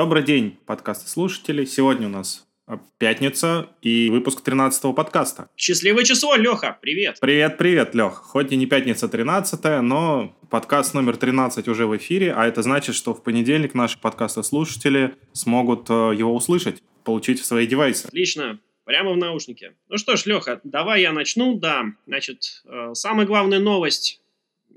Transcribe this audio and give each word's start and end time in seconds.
Добрый 0.00 0.22
день, 0.22 0.56
подкасты 0.64 1.10
слушатели. 1.10 1.66
Сегодня 1.66 2.06
у 2.06 2.10
нас 2.10 2.48
пятница 2.96 3.68
и 3.82 4.08
выпуск 4.08 4.40
13-го 4.42 4.94
подкаста. 4.94 5.50
Счастливое 5.58 6.04
число, 6.04 6.36
Леха, 6.36 6.78
привет. 6.80 7.18
Привет, 7.20 7.58
привет, 7.58 7.94
Лех. 7.94 8.14
Хоть 8.14 8.50
и 8.50 8.56
не 8.56 8.64
пятница 8.64 9.10
13 9.10 9.82
но 9.82 10.34
подкаст 10.48 10.94
номер 10.94 11.18
13 11.18 11.68
уже 11.68 11.86
в 11.86 11.94
эфире, 11.98 12.32
а 12.32 12.46
это 12.46 12.62
значит, 12.62 12.94
что 12.94 13.12
в 13.12 13.22
понедельник 13.22 13.74
наши 13.74 14.00
подкасты 14.00 14.42
слушатели 14.42 15.16
смогут 15.34 15.90
э, 15.90 16.14
его 16.16 16.34
услышать, 16.34 16.82
получить 17.04 17.38
в 17.38 17.44
свои 17.44 17.66
девайсы. 17.66 18.06
Отлично. 18.06 18.58
Прямо 18.86 19.12
в 19.12 19.18
наушнике. 19.18 19.74
Ну 19.90 19.98
что 19.98 20.16
ж, 20.16 20.24
Леха, 20.24 20.62
давай 20.64 21.02
я 21.02 21.12
начну. 21.12 21.58
Да, 21.58 21.84
значит, 22.06 22.62
э, 22.64 22.94
самая 22.94 23.26
главная 23.26 23.58
новость 23.58 24.19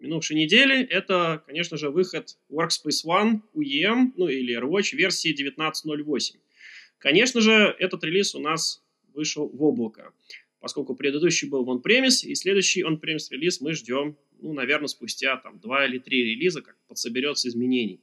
минувшей 0.04 0.36
недели– 0.36 0.84
это, 0.90 1.42
конечно 1.48 1.78
же, 1.78 1.90
выход 1.90 2.38
Workspace 2.52 3.06
ONE 3.06 3.42
UEM, 3.56 4.12
ну 4.16 4.28
или 4.28 4.60
AirWatch 4.60 4.96
версии 4.96 5.34
19.08. 5.34 6.36
Конечно 7.00 7.42
же, 7.42 7.76
этот 7.80 8.04
релиз 8.04 8.36
у 8.36 8.40
нас 8.40 8.84
вышел 9.14 9.48
в 9.48 9.64
облако, 9.64 10.14
поскольку 10.60 10.96
предыдущий 10.96 11.50
был 11.50 11.64
в 11.64 11.70
on-premise, 11.70 12.26
и 12.26 12.36
следующий 12.36 12.84
on-premise 12.84 13.30
релиз 13.32 13.62
мы 13.62 13.74
ждем, 13.74 14.18
ну, 14.40 14.54
наверное, 14.54 14.88
спустя 14.88 15.38
там 15.38 15.60
два 15.60 15.86
или 15.86 15.98
три 16.00 16.24
релиза, 16.24 16.62
как 16.62 16.76
подсоберется 16.88 17.48
изменений. 17.48 18.02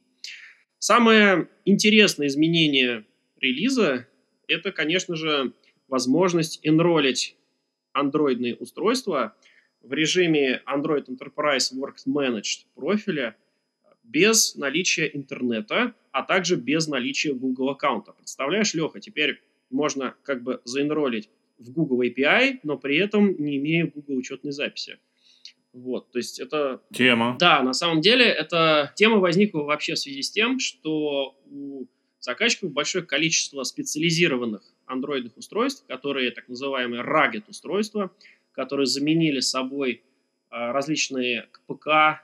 Самое 0.79 1.47
интересное 1.65 2.27
изменение 2.27 3.05
релиза– 3.39 4.07
это, 4.47 4.71
конечно 4.71 5.15
же, 5.15 5.53
возможность 5.87 6.59
энролить 6.63 7.35
андроидные 7.93 8.55
устройства– 8.55 9.35
в 9.81 9.93
режиме 9.93 10.61
Android 10.67 11.07
Enterprise 11.07 11.73
Works 11.73 12.07
Managed 12.07 12.65
профиля 12.75 13.35
без 14.03 14.55
наличия 14.55 15.09
интернета, 15.13 15.93
а 16.11 16.23
также 16.23 16.55
без 16.55 16.87
наличия 16.87 17.33
Google 17.33 17.69
аккаунта. 17.69 18.13
Представляешь, 18.13 18.73
Леха, 18.73 18.99
теперь 18.99 19.41
можно 19.69 20.15
как 20.23 20.43
бы 20.43 20.61
заинролить 20.65 21.29
в 21.57 21.71
Google 21.71 22.01
API, 22.01 22.59
но 22.63 22.77
при 22.77 22.97
этом 22.97 23.35
не 23.41 23.57
имея 23.57 23.85
Google 23.87 24.17
учетной 24.17 24.51
записи. 24.51 24.97
Вот, 25.73 26.11
то 26.11 26.17
есть 26.17 26.39
это... 26.39 26.81
Тема. 26.93 27.37
Да, 27.39 27.63
на 27.63 27.73
самом 27.73 28.01
деле 28.01 28.25
эта 28.25 28.91
тема 28.95 29.17
возникла 29.17 29.61
вообще 29.61 29.93
в 29.93 29.99
связи 29.99 30.21
с 30.21 30.31
тем, 30.31 30.59
что 30.59 31.37
у 31.45 31.85
заказчиков 32.19 32.71
большое 32.71 33.05
количество 33.05 33.63
специализированных 33.63 34.61
андроидных 34.85 35.37
устройств, 35.37 35.85
которые 35.87 36.31
так 36.31 36.49
называемые 36.49 37.03
rugged 37.03 37.43
устройства, 37.47 38.11
которые 38.51 38.85
заменили 38.85 39.39
собой 39.39 40.03
а, 40.49 40.73
различные 40.73 41.47
КПК, 41.51 41.87
а, 41.87 42.21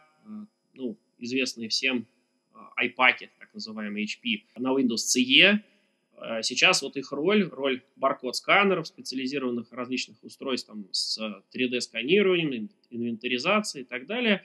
ну, 0.74 0.98
известные 1.18 1.70
всем 1.70 2.08
а, 2.54 2.72
так 3.40 3.54
называемые 3.54 4.06
HP, 4.06 4.44
на 4.58 4.78
Windows 4.78 5.06
CE. 5.08 5.60
Сейчас 6.42 6.82
вот 6.82 6.98
их 6.98 7.12
роль, 7.12 7.44
роль 7.44 7.84
баркод-сканеров, 7.96 8.88
специализированных 8.88 9.72
различных 9.72 10.24
устройств 10.24 10.68
там, 10.68 10.88
с 10.92 11.20
3D-сканированием, 11.56 12.72
инвентаризацией 12.90 13.84
и 13.84 13.88
так 13.88 14.08
далее, 14.08 14.44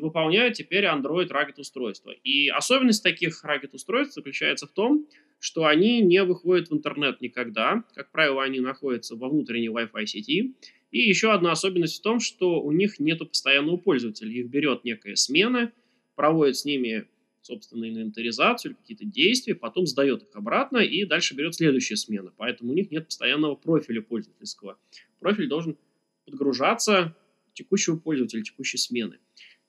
выполняют 0.00 0.54
теперь 0.54 0.86
Android 0.86 1.28
Rugged 1.28 1.58
устройства. 1.60 2.12
И 2.24 2.48
особенность 2.48 3.02
таких 3.02 3.44
Rugged 3.44 3.74
устройств 3.74 4.14
заключается 4.14 4.66
в 4.66 4.70
том, 4.70 5.06
что 5.38 5.66
они 5.66 6.00
не 6.00 6.22
выходят 6.22 6.70
в 6.70 6.72
интернет 6.72 7.20
никогда. 7.20 7.84
Как 7.94 8.10
правило, 8.10 8.42
они 8.42 8.60
находятся 8.60 9.14
во 9.14 9.28
внутренней 9.28 9.68
Wi-Fi 9.68 10.06
сети, 10.06 10.54
и 10.92 11.00
еще 11.00 11.32
одна 11.32 11.52
особенность 11.52 11.98
в 11.98 12.02
том, 12.02 12.20
что 12.20 12.60
у 12.62 12.70
них 12.70 13.00
нет 13.00 13.18
постоянного 13.18 13.78
пользователя. 13.78 14.30
Их 14.30 14.48
берет 14.48 14.84
некая 14.84 15.16
смена, 15.16 15.72
проводит 16.14 16.58
с 16.58 16.66
ними, 16.66 17.08
собственно, 17.40 17.88
инвентаризацию, 17.88 18.76
какие-то 18.76 19.06
действия, 19.06 19.54
потом 19.54 19.86
сдает 19.86 20.22
их 20.22 20.36
обратно 20.36 20.78
и 20.78 21.04
дальше 21.06 21.34
берет 21.34 21.54
следующая 21.54 21.96
смена. 21.96 22.32
Поэтому 22.36 22.72
у 22.72 22.74
них 22.74 22.90
нет 22.90 23.06
постоянного 23.06 23.54
профиля 23.54 24.02
пользовательского. 24.02 24.78
Профиль 25.18 25.48
должен 25.48 25.78
подгружаться 26.26 27.16
текущего 27.54 27.96
пользователя, 27.96 28.42
текущей 28.42 28.76
смены. 28.76 29.18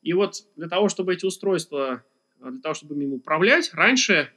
И 0.02 0.12
вот 0.12 0.46
для 0.58 0.68
того, 0.68 0.90
чтобы 0.90 1.14
эти 1.14 1.26
устройства, 1.26 2.04
для 2.42 2.60
того, 2.60 2.76
чтобы 2.76 3.02
им 3.02 3.14
управлять, 3.14 3.74
раньше 3.74 4.30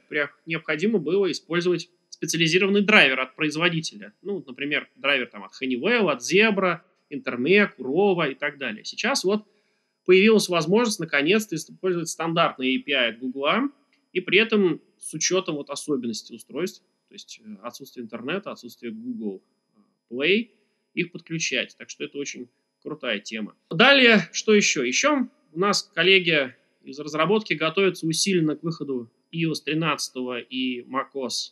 необходимо 0.45 0.99
было 0.99 1.29
использовать 1.29 1.89
специализированный 2.17 2.81
драйвер 2.81 3.19
от 3.19 3.35
производителя. 3.35 4.11
Ну, 4.23 4.43
например, 4.45 4.89
драйвер 4.95 5.27
там 5.27 5.43
от 5.43 5.51
Honeywell, 5.61 6.09
от 6.09 6.21
Zebra, 6.21 6.79
Intermec, 7.11 7.73
Урова 7.77 8.29
и 8.29 8.33
так 8.33 8.57
далее. 8.57 8.83
Сейчас 8.85 9.23
вот 9.23 9.45
появилась 10.03 10.49
возможность 10.49 10.99
наконец-то 10.99 11.55
использовать 11.55 12.09
стандартный 12.09 12.75
API 12.75 13.09
от 13.09 13.19
Google, 13.19 13.69
и 14.13 14.19
при 14.19 14.39
этом 14.39 14.81
с 14.97 15.13
учетом 15.13 15.57
вот 15.57 15.69
особенностей 15.69 16.35
устройств, 16.35 16.83
то 17.07 17.13
есть 17.13 17.39
э, 17.43 17.55
отсутствие 17.61 18.03
интернета, 18.03 18.51
отсутствие 18.51 18.91
Google 18.91 19.43
э, 19.75 19.79
Play, 20.11 20.49
их 20.95 21.11
подключать. 21.11 21.75
Так 21.77 21.91
что 21.91 22.03
это 22.03 22.17
очень 22.17 22.49
крутая 22.81 23.19
тема. 23.19 23.55
Далее, 23.69 24.27
что 24.31 24.55
еще? 24.55 24.87
Еще 24.87 25.27
у 25.53 25.59
нас 25.59 25.83
коллеги 25.93 26.55
из 26.83 26.99
разработки 26.99 27.53
готовятся 27.53 28.07
усиленно 28.07 28.55
к 28.55 28.63
выходу 28.63 29.11
iOS 29.31 29.61
13 29.65 30.15
и 30.49 30.81
macOS 30.89 31.51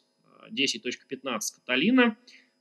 10.15 0.52 1.40
Каталина 1.56 2.18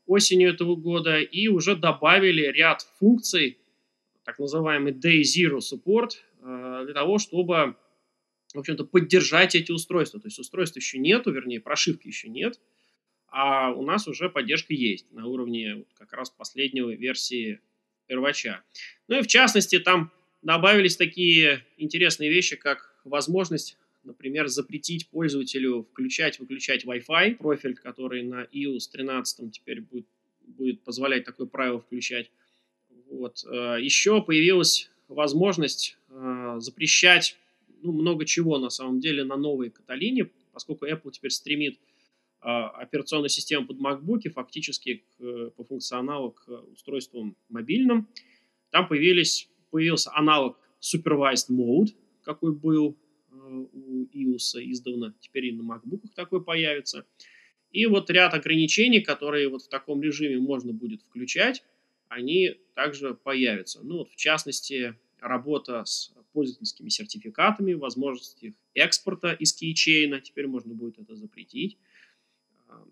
осенью 0.07 0.51
этого 0.51 0.77
года 0.77 1.19
и 1.21 1.49
уже 1.49 1.77
добавили 1.77 2.43
ряд 2.43 2.83
функций, 2.99 3.59
так 4.25 4.39
называемый 4.39 4.93
Day 4.93 5.23
Zero 5.23 5.59
Support, 5.59 6.11
э, 6.41 6.83
для 6.85 6.95
того, 6.95 7.19
чтобы, 7.19 7.77
в 8.55 8.59
общем-то, 8.59 8.85
поддержать 8.85 9.55
эти 9.55 9.73
устройства. 9.73 10.21
То 10.21 10.29
есть 10.29 10.39
устройств 10.39 10.77
еще 10.77 10.99
нету, 10.99 11.33
вернее, 11.33 11.61
прошивки 11.61 12.07
еще 12.07 12.29
нет, 12.29 12.61
а 13.29 13.73
у 13.73 13.83
нас 13.83 14.07
уже 14.07 14.29
поддержка 14.29 14.75
есть 14.75 15.11
на 15.11 15.27
уровне 15.27 15.85
как 15.99 16.13
раз 16.13 16.31
последнего 16.31 16.91
версии 16.91 17.61
первача. 18.07 18.63
Ну 19.09 19.19
и 19.19 19.23
в 19.23 19.27
частности, 19.27 19.79
там 19.79 20.13
добавились 20.43 20.97
такие 20.97 21.65
интересные 21.77 22.31
вещи, 22.31 22.57
как 22.57 22.95
возможность 23.05 23.79
например, 24.05 24.49
запретить 24.49 25.09
пользователю 25.09 25.83
включать-выключать 25.83 26.85
Wi-Fi, 26.85 27.37
профиль, 27.37 27.75
который 27.75 28.23
на 28.23 28.45
iOS 28.53 28.91
13 28.93 29.53
теперь 29.53 29.81
будет, 29.81 30.07
будет 30.47 30.83
позволять 30.83 31.25
такое 31.25 31.47
правило 31.47 31.81
включать. 31.81 32.31
Вот. 33.11 33.45
Э, 33.45 33.79
Еще 33.81 34.23
появилась 34.23 34.91
возможность 35.09 35.97
э, 36.09 36.57
запрещать 36.59 37.37
ну, 37.83 37.93
много 37.93 38.25
чего 38.25 38.59
на 38.59 38.71
самом 38.71 39.01
деле 39.01 39.25
на 39.25 39.37
новой 39.37 39.71
Каталине, 39.71 40.31
поскольку 40.53 40.87
Apple 40.87 41.11
теперь 41.11 41.31
стремит 41.31 41.79
э, 42.41 42.47
операционную 42.47 43.29
систему 43.29 43.67
под 43.67 43.79
MacBook 43.79 44.29
фактически 44.31 45.05
к, 45.19 45.51
по 45.51 45.65
функционалу 45.65 46.33
к 46.33 46.49
устройствам 46.73 47.37
мобильным. 47.49 48.09
Там 48.71 48.89
появились, 48.89 49.49
появился 49.71 50.11
аналог 50.15 50.59
Supervised 50.81 51.51
Mode, 51.51 51.95
какой 52.23 52.53
был 52.53 52.97
у 53.55 54.05
iOS 54.13 54.63
издавна, 54.71 55.15
теперь 55.21 55.47
и 55.47 55.53
на 55.53 55.63
MacBook 55.63 56.03
такой 56.15 56.43
появится. 56.43 57.07
И 57.71 57.87
вот 57.87 58.11
ряд 58.11 58.35
ограничений, 58.35 59.01
которые 59.01 59.49
вот 59.49 59.63
в 59.63 59.69
таком 59.69 60.03
режиме 60.03 60.39
можно 60.39 60.73
будет 60.73 61.03
включать, 61.03 61.65
они 62.09 62.57
также 62.75 63.15
появятся. 63.15 63.81
Ну, 63.83 63.99
вот 63.99 64.11
в 64.11 64.17
частности, 64.17 64.95
работа 65.21 65.85
с 65.85 66.13
пользовательскими 66.33 66.89
сертификатами, 66.89 67.75
возможность 67.75 68.43
их 68.43 68.55
экспорта 68.75 69.33
из 69.33 69.53
кейчейна, 69.53 70.21
теперь 70.21 70.47
можно 70.47 70.75
будет 70.75 70.99
это 70.99 71.15
запретить, 71.15 71.79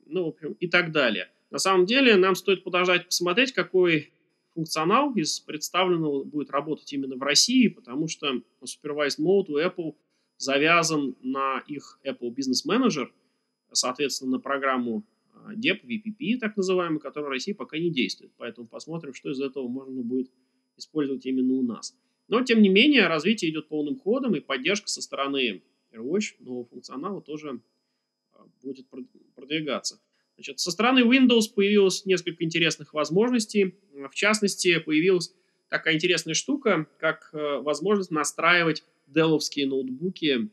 ну, 0.06 0.24
в 0.24 0.28
общем, 0.28 0.52
и 0.60 0.68
так 0.68 0.92
далее. 0.92 1.30
На 1.50 1.58
самом 1.58 1.86
деле, 1.86 2.16
нам 2.16 2.34
стоит 2.34 2.64
подождать, 2.64 3.06
посмотреть, 3.06 3.52
какой 3.52 4.12
функционал 4.54 5.14
из 5.14 5.40
представленного 5.40 6.24
будет 6.24 6.50
работать 6.50 6.92
именно 6.92 7.16
в 7.16 7.22
России, 7.22 7.68
потому 7.68 8.08
что 8.08 8.42
Supervised 8.62 9.18
Mode 9.18 9.46
у 9.48 9.58
Apple 9.58 9.94
завязан 10.38 11.16
на 11.22 11.62
их 11.66 12.00
Apple 12.04 12.34
Business 12.34 12.66
Manager, 12.68 13.08
соответственно, 13.72 14.32
на 14.32 14.38
программу 14.40 15.04
а, 15.34 15.54
DEP, 15.54 15.84
VPP, 15.84 16.38
так 16.38 16.56
называемую, 16.56 17.00
которая 17.00 17.28
в 17.28 17.32
России 17.32 17.52
пока 17.52 17.78
не 17.78 17.90
действует. 17.90 18.32
Поэтому 18.36 18.66
посмотрим, 18.66 19.14
что 19.14 19.30
из 19.30 19.40
этого 19.40 19.68
можно 19.68 20.02
будет 20.02 20.30
использовать 20.76 21.24
именно 21.26 21.54
у 21.54 21.62
нас. 21.62 21.96
Но, 22.28 22.42
тем 22.42 22.62
не 22.62 22.68
менее, 22.68 23.08
развитие 23.08 23.50
идет 23.50 23.68
полным 23.68 23.98
ходом, 23.98 24.34
и 24.34 24.40
поддержка 24.40 24.88
со 24.88 25.02
стороны 25.02 25.62
AirWatch 25.92 26.36
нового 26.40 26.64
функционала 26.64 27.20
тоже 27.20 27.60
а, 28.32 28.46
будет 28.62 28.86
продвигаться. 29.34 30.00
Значит, 30.36 30.60
со 30.60 30.70
стороны 30.70 31.00
Windows 31.00 31.52
появилось 31.54 32.06
несколько 32.06 32.42
интересных 32.44 32.94
возможностей. 32.94 33.74
В 33.92 34.14
частности, 34.14 34.78
появилась 34.78 35.34
такая 35.68 35.94
интересная 35.94 36.34
штука, 36.34 36.86
как 36.98 37.30
э, 37.32 37.58
возможность 37.58 38.10
настраивать 38.10 38.84
деловские 39.12 39.66
ноутбуки, 39.66 40.48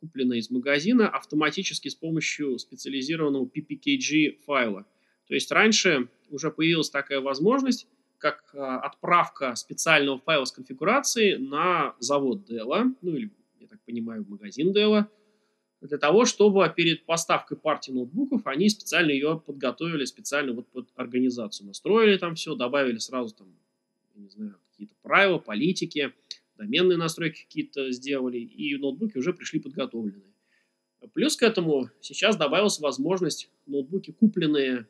купленные 0.00 0.40
из 0.40 0.50
магазина, 0.50 1.08
автоматически 1.08 1.88
с 1.88 1.94
помощью 1.94 2.58
специализированного 2.58 3.44
PPKG 3.46 4.38
файла. 4.44 4.84
То 5.28 5.34
есть 5.34 5.50
раньше 5.52 6.08
уже 6.28 6.50
появилась 6.50 6.90
такая 6.90 7.20
возможность, 7.20 7.86
как 8.18 8.50
а, 8.54 8.80
отправка 8.80 9.54
специального 9.54 10.18
файла 10.18 10.44
с 10.44 10.52
конфигурацией 10.52 11.38
на 11.38 11.94
завод 12.00 12.50
Dell, 12.50 12.94
ну 13.00 13.16
или, 13.16 13.30
я 13.60 13.68
так 13.68 13.80
понимаю, 13.82 14.24
в 14.24 14.28
магазин 14.28 14.72
Dell, 14.72 15.06
для 15.80 15.98
того, 15.98 16.24
чтобы 16.24 16.72
перед 16.74 17.04
поставкой 17.04 17.56
партии 17.56 17.90
ноутбуков 17.90 18.46
они 18.46 18.68
специально 18.68 19.10
ее 19.10 19.42
подготовили, 19.44 20.04
специально 20.04 20.52
вот 20.52 20.68
под 20.68 20.88
организацию 20.94 21.66
настроили 21.66 22.16
там 22.18 22.36
все, 22.36 22.54
добавили 22.54 22.98
сразу 22.98 23.34
там, 23.34 23.48
не 24.14 24.28
знаю, 24.28 24.56
какие-то 24.70 24.94
правила, 25.02 25.38
политики, 25.38 26.12
доменные 26.62 26.96
настройки 26.96 27.42
какие-то 27.42 27.90
сделали, 27.90 28.38
и 28.38 28.76
ноутбуки 28.76 29.18
уже 29.18 29.32
пришли 29.32 29.60
подготовленные. 29.60 30.32
Плюс 31.12 31.36
к 31.36 31.42
этому 31.42 31.90
сейчас 32.00 32.36
добавилась 32.36 32.78
возможность 32.78 33.50
ноутбуки, 33.66 34.12
купленные 34.12 34.86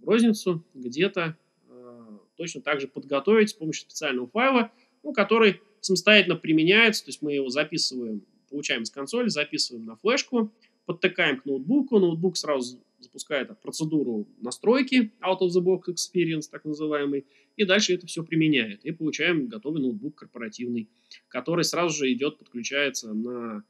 в 0.00 0.08
розницу, 0.08 0.64
где-то 0.74 1.36
э, 1.68 2.18
точно 2.36 2.60
так 2.60 2.80
же 2.80 2.88
подготовить 2.88 3.50
с 3.50 3.52
помощью 3.52 3.82
специального 3.82 4.26
файла, 4.26 4.72
ну, 5.04 5.12
который 5.12 5.60
самостоятельно 5.80 6.34
применяется, 6.34 7.04
то 7.04 7.10
есть 7.10 7.22
мы 7.22 7.34
его 7.34 7.48
записываем 7.48 8.24
получаем 8.50 8.84
с 8.84 8.90
консоли, 8.90 9.28
записываем 9.28 9.84
на 9.84 9.96
флешку, 9.96 10.52
подтыкаем 10.86 11.38
к 11.38 11.44
ноутбуку, 11.44 11.98
ноутбук 11.98 12.36
сразу 12.36 12.82
запускает 12.98 13.56
процедуру 13.60 14.26
настройки 14.40 15.12
out 15.20 15.40
of 15.40 15.48
the 15.48 15.62
box 15.62 15.82
experience, 15.88 16.48
так 16.50 16.64
называемый, 16.64 17.26
и 17.58 17.64
дальше 17.64 17.92
это 17.92 18.06
все 18.06 18.22
применяет. 18.22 18.84
И 18.84 18.92
получаем 18.92 19.48
готовый 19.48 19.82
ноутбук 19.82 20.14
корпоративный, 20.14 20.88
который 21.26 21.64
сразу 21.64 21.94
же 21.94 22.12
идет, 22.12 22.38
подключается 22.38 23.12
на 23.12 23.64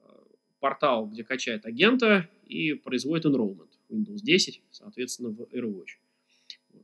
э, 0.00 0.02
портал, 0.60 1.06
где 1.06 1.24
качает 1.24 1.66
агента 1.66 2.26
и 2.46 2.72
производит 2.72 3.26
enrollment. 3.26 3.68
Windows 3.90 4.20
10, 4.22 4.62
соответственно, 4.70 5.28
в 5.28 5.42
AirWatch. 5.42 5.98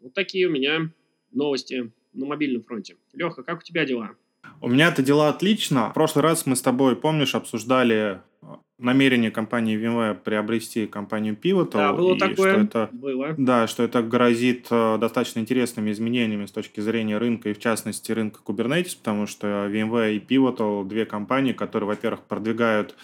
Вот 0.03 0.13
такие 0.13 0.47
у 0.47 0.51
меня 0.51 0.91
новости 1.33 1.91
на 2.13 2.27
мобильном 2.27 2.63
фронте. 2.63 2.97
Леха, 3.15 3.43
как 3.43 3.61
у 3.61 3.63
тебя 3.63 3.87
дела? 3.87 4.15
У 4.61 4.69
меня-то 4.69 5.03
дела 5.03 5.31
отлично. 5.31 5.89
В 5.91 5.95
прошлый 5.95 6.23
раз 6.23 6.45
мы 6.45 6.57
с 6.57 6.63
тобой, 6.63 6.95
помнишь, 6.95 7.35
обсуждали 7.35 8.21
э, 8.43 8.47
намерение 8.85 9.31
компании 9.31 9.77
VMware 9.77 10.15
приобрести 10.15 10.87
компанию 10.87 11.37
Pivotal. 11.37 11.73
Да, 11.73 11.93
было 11.93 12.15
и 12.15 12.19
такое. 12.19 12.53
Что 12.53 12.61
это, 12.61 12.89
было. 12.93 13.35
Да, 13.37 13.67
что 13.67 13.83
это 13.83 14.03
грозит 14.03 14.67
э, 14.71 14.99
достаточно 14.99 15.41
интересными 15.41 15.91
изменениями 15.91 16.47
с 16.47 16.53
точки 16.53 16.81
зрения 16.81 17.19
рынка 17.19 17.49
и, 17.49 17.55
в 17.55 17.59
частности, 17.59 18.13
рынка 18.13 18.41
Kubernetes, 18.45 18.97
потому 18.97 19.27
что 19.27 19.67
VMware 19.67 20.17
и 20.17 20.19
Pivotal– 20.19 20.85
две 20.89 21.07
компании, 21.07 21.53
которые, 21.53 21.89
во-первых, 21.89 22.21
продвигают 22.23 22.95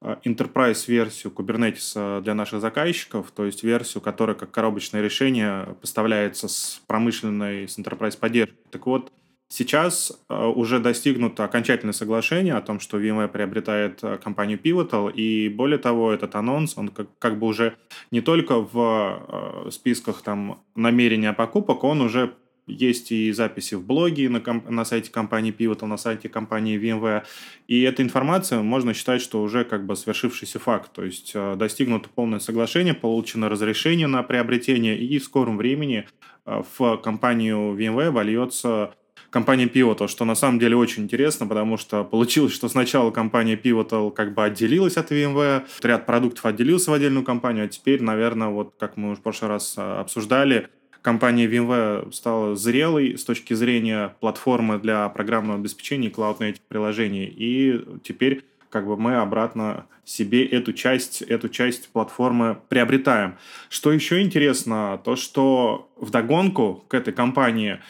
э, 0.00 0.16
enterprise-версию 0.24 1.32
Kubernetes 1.32 2.22
для 2.22 2.34
наших 2.34 2.60
заказчиков, 2.60 3.30
то 3.30 3.44
есть 3.44 3.62
версию, 3.62 4.02
которая 4.02 4.34
как 4.34 4.50
коробочное 4.50 5.02
решение 5.02 5.76
поставляется 5.80 6.48
с 6.48 6.80
промышленной, 6.86 7.68
с 7.68 7.78
enterprise 7.78 8.18
поддержкой. 8.18 8.56
Так 8.70 8.86
вот, 8.86 9.12
Сейчас 9.48 10.12
э, 10.28 10.44
уже 10.44 10.80
достигнуто 10.80 11.44
окончательное 11.44 11.92
соглашение 11.92 12.54
о 12.54 12.62
том, 12.62 12.80
что 12.80 12.98
VMware 12.98 13.28
приобретает 13.28 14.02
э, 14.02 14.18
компанию 14.18 14.58
Pivotal, 14.58 15.12
и 15.12 15.48
более 15.48 15.78
того, 15.78 16.12
этот 16.12 16.34
анонс, 16.34 16.76
он 16.76 16.88
как, 16.88 17.06
как 17.20 17.38
бы 17.38 17.46
уже 17.46 17.76
не 18.10 18.20
только 18.20 18.58
в 18.58 19.66
э, 19.66 19.70
списках 19.70 20.22
там 20.22 20.64
намерения 20.74 21.32
покупок, 21.32 21.84
он 21.84 22.00
уже 22.00 22.34
есть 22.66 23.12
и 23.12 23.30
записи 23.30 23.76
в 23.76 23.86
блоге 23.86 24.28
на, 24.28 24.42
на 24.68 24.84
сайте 24.84 25.12
компании 25.12 25.54
Pivotal, 25.56 25.86
на 25.86 25.96
сайте 25.96 26.28
компании 26.28 26.76
VMware. 26.76 27.22
И 27.68 27.82
эта 27.82 28.02
информация 28.02 28.62
можно 28.62 28.94
считать, 28.94 29.22
что 29.22 29.40
уже 29.42 29.62
как 29.62 29.86
бы 29.86 29.94
свершившийся 29.94 30.58
факт. 30.58 30.90
То 30.92 31.04
есть 31.04 31.32
достигнуто 31.32 32.08
полное 32.08 32.40
соглашение, 32.40 32.94
получено 32.94 33.48
разрешение 33.48 34.08
на 34.08 34.24
приобретение, 34.24 34.98
и 34.98 35.20
в 35.20 35.22
скором 35.22 35.56
времени 35.56 36.08
в 36.44 36.96
компанию 36.96 37.76
VMware 37.78 38.10
вольется 38.10 38.92
компания 39.36 39.66
Pivotal, 39.66 40.08
что 40.08 40.24
на 40.24 40.34
самом 40.34 40.58
деле 40.58 40.76
очень 40.76 41.02
интересно, 41.02 41.46
потому 41.46 41.76
что 41.76 42.04
получилось, 42.04 42.54
что 42.54 42.70
сначала 42.70 43.10
компания 43.10 43.54
Pivotal 43.54 44.10
как 44.10 44.32
бы 44.32 44.42
отделилась 44.42 44.96
от 44.96 45.12
VMware, 45.12 45.64
ряд 45.82 46.06
продуктов 46.06 46.46
отделился 46.46 46.90
в 46.90 46.94
отдельную 46.94 47.22
компанию, 47.22 47.66
а 47.66 47.68
теперь, 47.68 48.02
наверное, 48.02 48.48
вот 48.48 48.72
как 48.78 48.96
мы 48.96 49.10
уже 49.10 49.20
в 49.20 49.22
прошлый 49.22 49.50
раз 49.50 49.74
а, 49.76 50.00
обсуждали, 50.00 50.70
компания 51.02 51.46
VMware 51.46 52.12
стала 52.12 52.56
зрелой 52.56 53.18
с 53.18 53.24
точки 53.24 53.52
зрения 53.52 54.16
платформы 54.20 54.78
для 54.78 55.06
программного 55.10 55.60
обеспечения 55.60 56.08
и 56.08 56.10
cloud-native 56.10 56.62
приложений, 56.66 57.26
и 57.36 57.84
теперь 58.04 58.42
как 58.70 58.86
бы 58.86 58.96
мы 58.96 59.16
обратно 59.16 59.84
себе 60.06 60.46
эту 60.46 60.72
часть, 60.72 61.20
эту 61.20 61.50
часть 61.50 61.90
платформы 61.90 62.56
приобретаем. 62.70 63.36
Что 63.68 63.92
еще 63.92 64.22
интересно, 64.22 64.98
то 65.04 65.14
что 65.14 65.90
в 65.96 66.10
догонку 66.10 66.86
к 66.88 66.94
этой 66.94 67.12
компании 67.12 67.80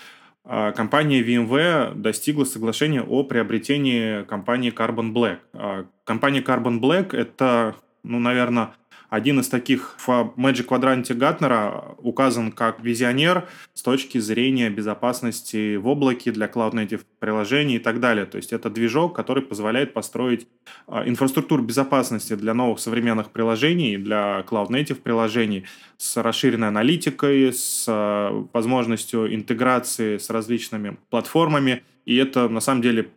компания 0.72 1.22
VMware 1.22 1.94
достигла 1.94 2.44
соглашения 2.44 3.02
о 3.02 3.24
приобретении 3.24 4.22
компании 4.24 4.72
Carbon 4.72 5.12
Black. 5.12 5.38
А, 5.52 5.86
компания 6.04 6.40
Carbon 6.40 6.80
Black– 6.80 7.16
это, 7.16 7.74
ну, 8.04 8.20
наверное, 8.20 8.70
один 9.08 9.40
из 9.40 9.48
таких 9.48 9.96
в 9.98 10.34
Magic 10.36 10.64
квадранте 10.64 11.14
Гатнера 11.14 11.96
указан 11.98 12.52
как 12.52 12.80
визионер 12.80 13.48
с 13.74 13.82
точки 13.82 14.18
зрения 14.18 14.70
безопасности 14.70 15.76
в 15.76 15.86
облаке 15.86 16.32
для 16.32 16.46
Cloud 16.46 16.72
Native 16.72 17.02
приложений 17.18 17.76
и 17.76 17.78
так 17.78 18.00
далее. 18.00 18.26
То 18.26 18.36
есть 18.36 18.52
это 18.52 18.70
движок, 18.70 19.14
который 19.14 19.42
позволяет 19.42 19.92
построить 19.92 20.48
а, 20.86 21.08
инфраструктуру 21.08 21.62
безопасности 21.62 22.34
для 22.34 22.54
новых 22.54 22.80
современных 22.80 23.30
приложений, 23.30 23.98
для 23.98 24.44
Cloud 24.48 24.68
Native 24.68 24.96
приложений 24.96 25.64
с 25.96 26.16
расширенной 26.16 26.68
аналитикой, 26.68 27.52
с 27.52 27.86
а, 27.88 28.46
возможностью 28.52 29.34
интеграции 29.34 30.18
с 30.18 30.30
различными 30.30 30.96
платформами. 31.10 31.82
И 32.04 32.16
это 32.16 32.48
на 32.48 32.60
самом 32.60 32.82
деле 32.82 33.10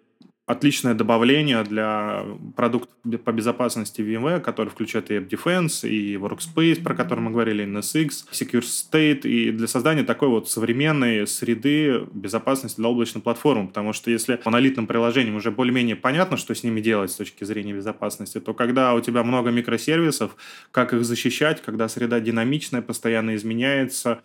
отличное 0.49 0.95
добавление 0.95 1.63
для 1.63 2.25
продуктов 2.55 2.89
по 3.23 3.31
безопасности 3.31 4.01
VMware, 4.01 4.39
который 4.39 4.69
включает 4.69 5.11
и 5.11 5.17
App 5.17 5.29
Defense, 5.29 5.87
и 5.87 6.15
Workspace, 6.15 6.81
про 6.81 6.95
который 6.95 7.19
мы 7.19 7.29
говорили, 7.29 7.63
NSX, 7.65 8.09
Secure 8.31 8.63
State, 8.63 9.27
и 9.27 9.51
для 9.51 9.67
создания 9.67 10.03
такой 10.03 10.29
вот 10.29 10.49
современной 10.49 11.27
среды 11.27 12.03
безопасности 12.11 12.77
для 12.77 12.89
облачной 12.89 13.21
платформы, 13.21 13.67
потому 13.67 13.93
что 13.93 14.09
если 14.09 14.41
монолитным 14.43 14.87
приложением 14.87 15.35
уже 15.35 15.51
более-менее 15.51 15.95
понятно, 15.95 16.35
что 16.35 16.55
с 16.55 16.63
ними 16.63 16.81
делать 16.81 17.11
с 17.11 17.15
точки 17.15 17.43
зрения 17.43 17.73
безопасности, 17.73 18.39
то 18.39 18.55
когда 18.55 18.95
у 18.95 19.01
тебя 19.01 19.23
много 19.23 19.51
микросервисов, 19.51 20.35
как 20.71 20.93
их 20.93 21.05
защищать, 21.05 21.61
когда 21.61 21.87
среда 21.87 22.19
динамичная, 22.19 22.81
постоянно 22.81 23.35
изменяется, 23.35 24.23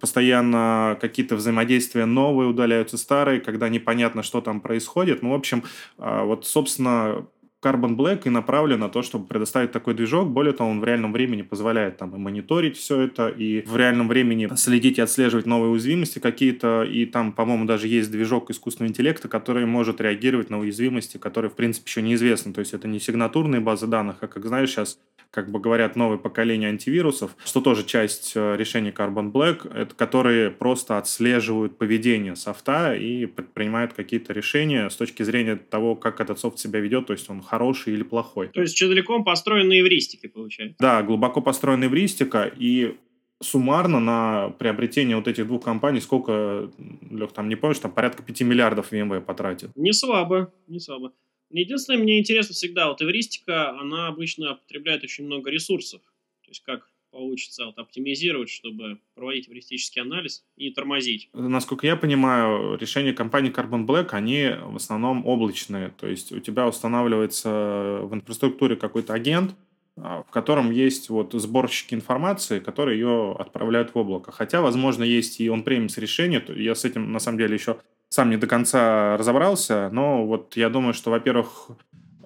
постоянно 0.00 0.96
какие-то 1.00 1.36
взаимодействия 1.36 2.06
новые 2.06 2.48
удаляются 2.48 2.96
старые, 2.98 3.40
когда 3.40 3.68
непонятно, 3.68 4.22
что 4.22 4.40
там 4.40 4.60
происходит. 4.60 5.22
Ну, 5.22 5.30
в 5.30 5.34
общем, 5.34 5.64
а, 5.98 6.24
вот, 6.24 6.46
собственно, 6.46 7.26
Carbon 7.62 7.96
Black 7.96 8.22
и 8.24 8.30
направлен 8.30 8.80
на 8.80 8.88
то, 8.88 9.02
чтобы 9.02 9.26
предоставить 9.26 9.70
такой 9.70 9.94
движок. 9.94 10.28
Более 10.28 10.52
того, 10.52 10.70
он 10.70 10.80
в 10.80 10.84
реальном 10.84 11.12
времени 11.12 11.42
позволяет 11.42 11.96
там 11.96 12.14
и 12.14 12.18
мониторить 12.18 12.76
все 12.76 13.02
это, 13.02 13.28
и 13.28 13.62
в 13.62 13.76
реальном 13.76 14.08
времени 14.08 14.48
следить 14.56 14.98
и 14.98 15.00
отслеживать 15.00 15.46
новые 15.46 15.70
уязвимости 15.70 16.18
какие-то. 16.18 16.82
И 16.82 17.06
там, 17.06 17.32
по-моему, 17.32 17.64
даже 17.64 17.86
есть 17.86 18.10
движок 18.10 18.50
искусственного 18.50 18.90
интеллекта, 18.90 19.28
который 19.28 19.64
может 19.64 20.00
реагировать 20.00 20.50
на 20.50 20.58
уязвимости, 20.58 21.18
которые, 21.18 21.50
в 21.50 21.54
принципе, 21.54 21.84
еще 21.86 22.02
неизвестны. 22.02 22.52
То 22.52 22.60
есть 22.60 22.74
это 22.74 22.88
не 22.88 22.98
сигнатурные 22.98 23.60
базы 23.60 23.86
данных, 23.86 24.16
а, 24.20 24.26
как 24.26 24.44
знаешь, 24.44 24.70
сейчас 24.70 24.98
как 25.32 25.50
бы 25.50 25.60
говорят, 25.60 25.96
новое 25.96 26.18
поколение 26.18 26.68
антивирусов, 26.68 27.34
что 27.42 27.62
тоже 27.62 27.84
часть 27.84 28.32
э, 28.34 28.54
решения 28.56 28.90
Carbon 28.90 29.32
Black, 29.32 29.74
это 29.74 29.94
которые 29.94 30.50
просто 30.50 30.98
отслеживают 30.98 31.78
поведение 31.78 32.36
софта 32.36 32.94
и 32.94 33.24
предпринимают 33.24 33.94
какие-то 33.94 34.34
решения 34.34 34.90
с 34.90 34.96
точки 34.96 35.22
зрения 35.22 35.56
того, 35.56 35.96
как 35.96 36.20
этот 36.20 36.38
софт 36.38 36.58
себя 36.58 36.80
ведет, 36.80 37.06
то 37.06 37.14
есть 37.14 37.30
он 37.30 37.40
хороший 37.52 37.92
или 37.92 38.02
плохой. 38.02 38.48
То 38.48 38.62
есть 38.62 38.78
целиком 38.78 39.24
построен 39.24 39.68
на 39.68 39.78
эвристике, 39.78 40.30
получается? 40.30 40.76
Да, 40.80 41.02
глубоко 41.02 41.42
построена 41.42 41.84
эвристика, 41.84 42.50
и 42.60 42.96
суммарно 43.42 44.00
на 44.00 44.48
приобретение 44.58 45.16
вот 45.16 45.28
этих 45.28 45.46
двух 45.46 45.62
компаний 45.62 46.00
сколько, 46.00 46.70
Лех, 47.10 47.32
там 47.32 47.50
не 47.50 47.56
помнишь, 47.56 47.80
там 47.80 47.92
порядка 47.92 48.22
5 48.22 48.40
миллиардов 48.42 48.90
VMware 48.90 49.20
потратит. 49.20 49.70
Не 49.76 49.92
слабо, 49.92 50.50
не 50.66 50.80
слабо. 50.80 51.12
Единственное, 51.50 52.02
мне 52.02 52.18
интересно 52.18 52.54
всегда, 52.54 52.88
вот 52.88 53.02
эвристика, 53.02 53.78
она 53.78 54.08
обычно 54.08 54.54
потребляет 54.54 55.04
очень 55.04 55.26
много 55.26 55.50
ресурсов. 55.50 56.00
То 56.44 56.50
есть 56.52 56.62
как 56.64 56.88
получится 57.12 57.66
вот, 57.66 57.78
оптимизировать, 57.78 58.48
чтобы 58.48 58.98
проводить 59.14 59.48
эвристический 59.48 60.02
анализ 60.02 60.44
и 60.56 60.70
тормозить. 60.70 61.28
Насколько 61.34 61.86
я 61.86 61.96
понимаю, 61.96 62.76
решения 62.76 63.12
компании 63.12 63.52
Carbon 63.52 63.86
Black, 63.86 64.08
они 64.10 64.50
в 64.64 64.76
основном 64.76 65.24
облачные. 65.26 65.90
То 65.90 66.08
есть 66.08 66.32
у 66.32 66.40
тебя 66.40 66.66
устанавливается 66.66 68.00
в 68.02 68.14
инфраструктуре 68.14 68.76
какой-то 68.76 69.12
агент, 69.12 69.54
а, 69.96 70.22
в 70.22 70.30
котором 70.30 70.70
есть 70.70 71.10
вот 71.10 71.34
сборщики 71.34 71.94
информации, 71.94 72.58
которые 72.60 72.98
ее 72.98 73.36
отправляют 73.38 73.94
в 73.94 73.98
облако. 73.98 74.32
Хотя, 74.32 74.62
возможно, 74.62 75.04
есть 75.04 75.40
и 75.40 75.50
он-премис 75.50 75.98
решение. 75.98 76.42
Я 76.56 76.74
с 76.74 76.84
этим, 76.84 77.12
на 77.12 77.18
самом 77.18 77.38
деле, 77.38 77.54
еще 77.54 77.76
сам 78.08 78.30
не 78.30 78.36
до 78.36 78.46
конца 78.46 79.16
разобрался, 79.16 79.90
но 79.92 80.26
вот 80.26 80.56
я 80.56 80.70
думаю, 80.70 80.94
что, 80.94 81.10
во-первых, 81.10 81.70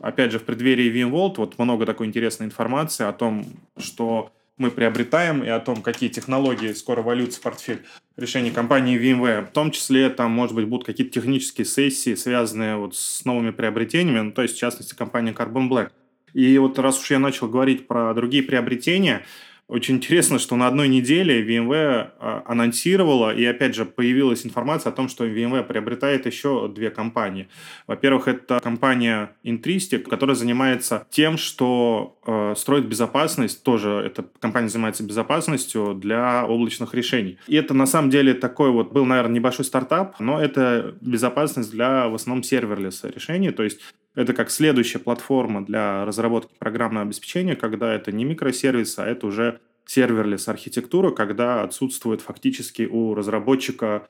опять 0.00 0.32
же, 0.32 0.38
в 0.38 0.44
преддверии 0.44 0.92
VMworld 0.92 1.34
вот 1.38 1.58
много 1.58 1.86
такой 1.86 2.06
интересной 2.06 2.46
информации 2.46 3.04
о 3.04 3.12
том, 3.12 3.44
что 3.76 4.30
мы 4.58 4.70
приобретаем 4.70 5.44
и 5.44 5.48
о 5.48 5.60
том, 5.60 5.82
какие 5.82 6.08
технологии 6.08 6.72
скоро 6.72 7.02
валются 7.02 7.40
в 7.40 7.42
портфель 7.42 7.82
решений 8.16 8.50
компании 8.50 8.98
VMware. 8.98 9.46
В 9.46 9.50
том 9.50 9.70
числе 9.70 10.08
там, 10.08 10.30
может 10.30 10.54
быть, 10.54 10.66
будут 10.66 10.86
какие-то 10.86 11.12
технические 11.12 11.66
сессии, 11.66 12.14
связанные 12.14 12.76
вот 12.76 12.96
с 12.96 13.24
новыми 13.24 13.50
приобретениями, 13.50 14.20
ну, 14.20 14.32
то 14.32 14.42
есть, 14.42 14.56
в 14.56 14.58
частности, 14.58 14.94
компания 14.94 15.32
Carbon 15.32 15.68
Black. 15.68 15.90
И 16.32 16.56
вот 16.58 16.78
раз 16.78 17.00
уж 17.00 17.10
я 17.10 17.18
начал 17.18 17.48
говорить 17.48 17.86
про 17.86 18.12
другие 18.14 18.42
приобретения, 18.42 19.24
очень 19.68 19.96
интересно, 19.96 20.38
что 20.38 20.54
на 20.54 20.68
одной 20.68 20.86
неделе 20.86 21.44
VMware 21.44 22.10
а, 22.20 22.42
анонсировала, 22.46 23.34
и 23.34 23.44
опять 23.44 23.74
же 23.74 23.84
появилась 23.84 24.46
информация 24.46 24.92
о 24.92 24.94
том, 24.94 25.08
что 25.08 25.26
VMware 25.26 25.64
приобретает 25.64 26.24
еще 26.24 26.68
две 26.68 26.90
компании. 26.90 27.48
Во-первых, 27.88 28.28
это 28.28 28.60
компания 28.62 29.32
Intrinsic, 29.42 30.02
которая 30.02 30.36
занимается 30.36 31.04
тем, 31.10 31.36
что 31.36 32.16
э, 32.26 32.54
строит 32.56 32.86
безопасность, 32.86 33.64
тоже 33.64 33.90
эта 34.06 34.24
компания 34.38 34.68
занимается 34.68 35.02
безопасностью 35.02 35.94
для 35.94 36.46
облачных 36.46 36.94
решений. 36.94 37.38
И 37.48 37.56
это 37.56 37.74
на 37.74 37.86
самом 37.86 38.10
деле 38.10 38.34
такой 38.34 38.70
вот, 38.70 38.92
был, 38.92 39.04
наверное, 39.04 39.34
небольшой 39.34 39.64
стартап, 39.64 40.20
но 40.20 40.40
это 40.40 40.94
безопасность 41.00 41.72
для 41.72 42.08
в 42.08 42.14
основном 42.14 42.44
serverless 42.44 43.02
решений, 43.02 43.50
то 43.50 43.64
есть 43.64 43.80
это 44.16 44.32
как 44.32 44.50
следующая 44.50 44.98
платформа 44.98 45.64
для 45.64 46.04
разработки 46.04 46.52
программного 46.58 47.06
обеспечения, 47.06 47.54
когда 47.54 47.94
это 47.94 48.10
не 48.10 48.24
микросервис, 48.24 48.98
а 48.98 49.06
это 49.06 49.26
уже 49.26 49.60
serverless 49.84 50.48
архитектура, 50.48 51.12
когда 51.12 51.62
отсутствует 51.62 52.22
фактически 52.22 52.82
у 52.90 53.14
разработчика 53.14 54.08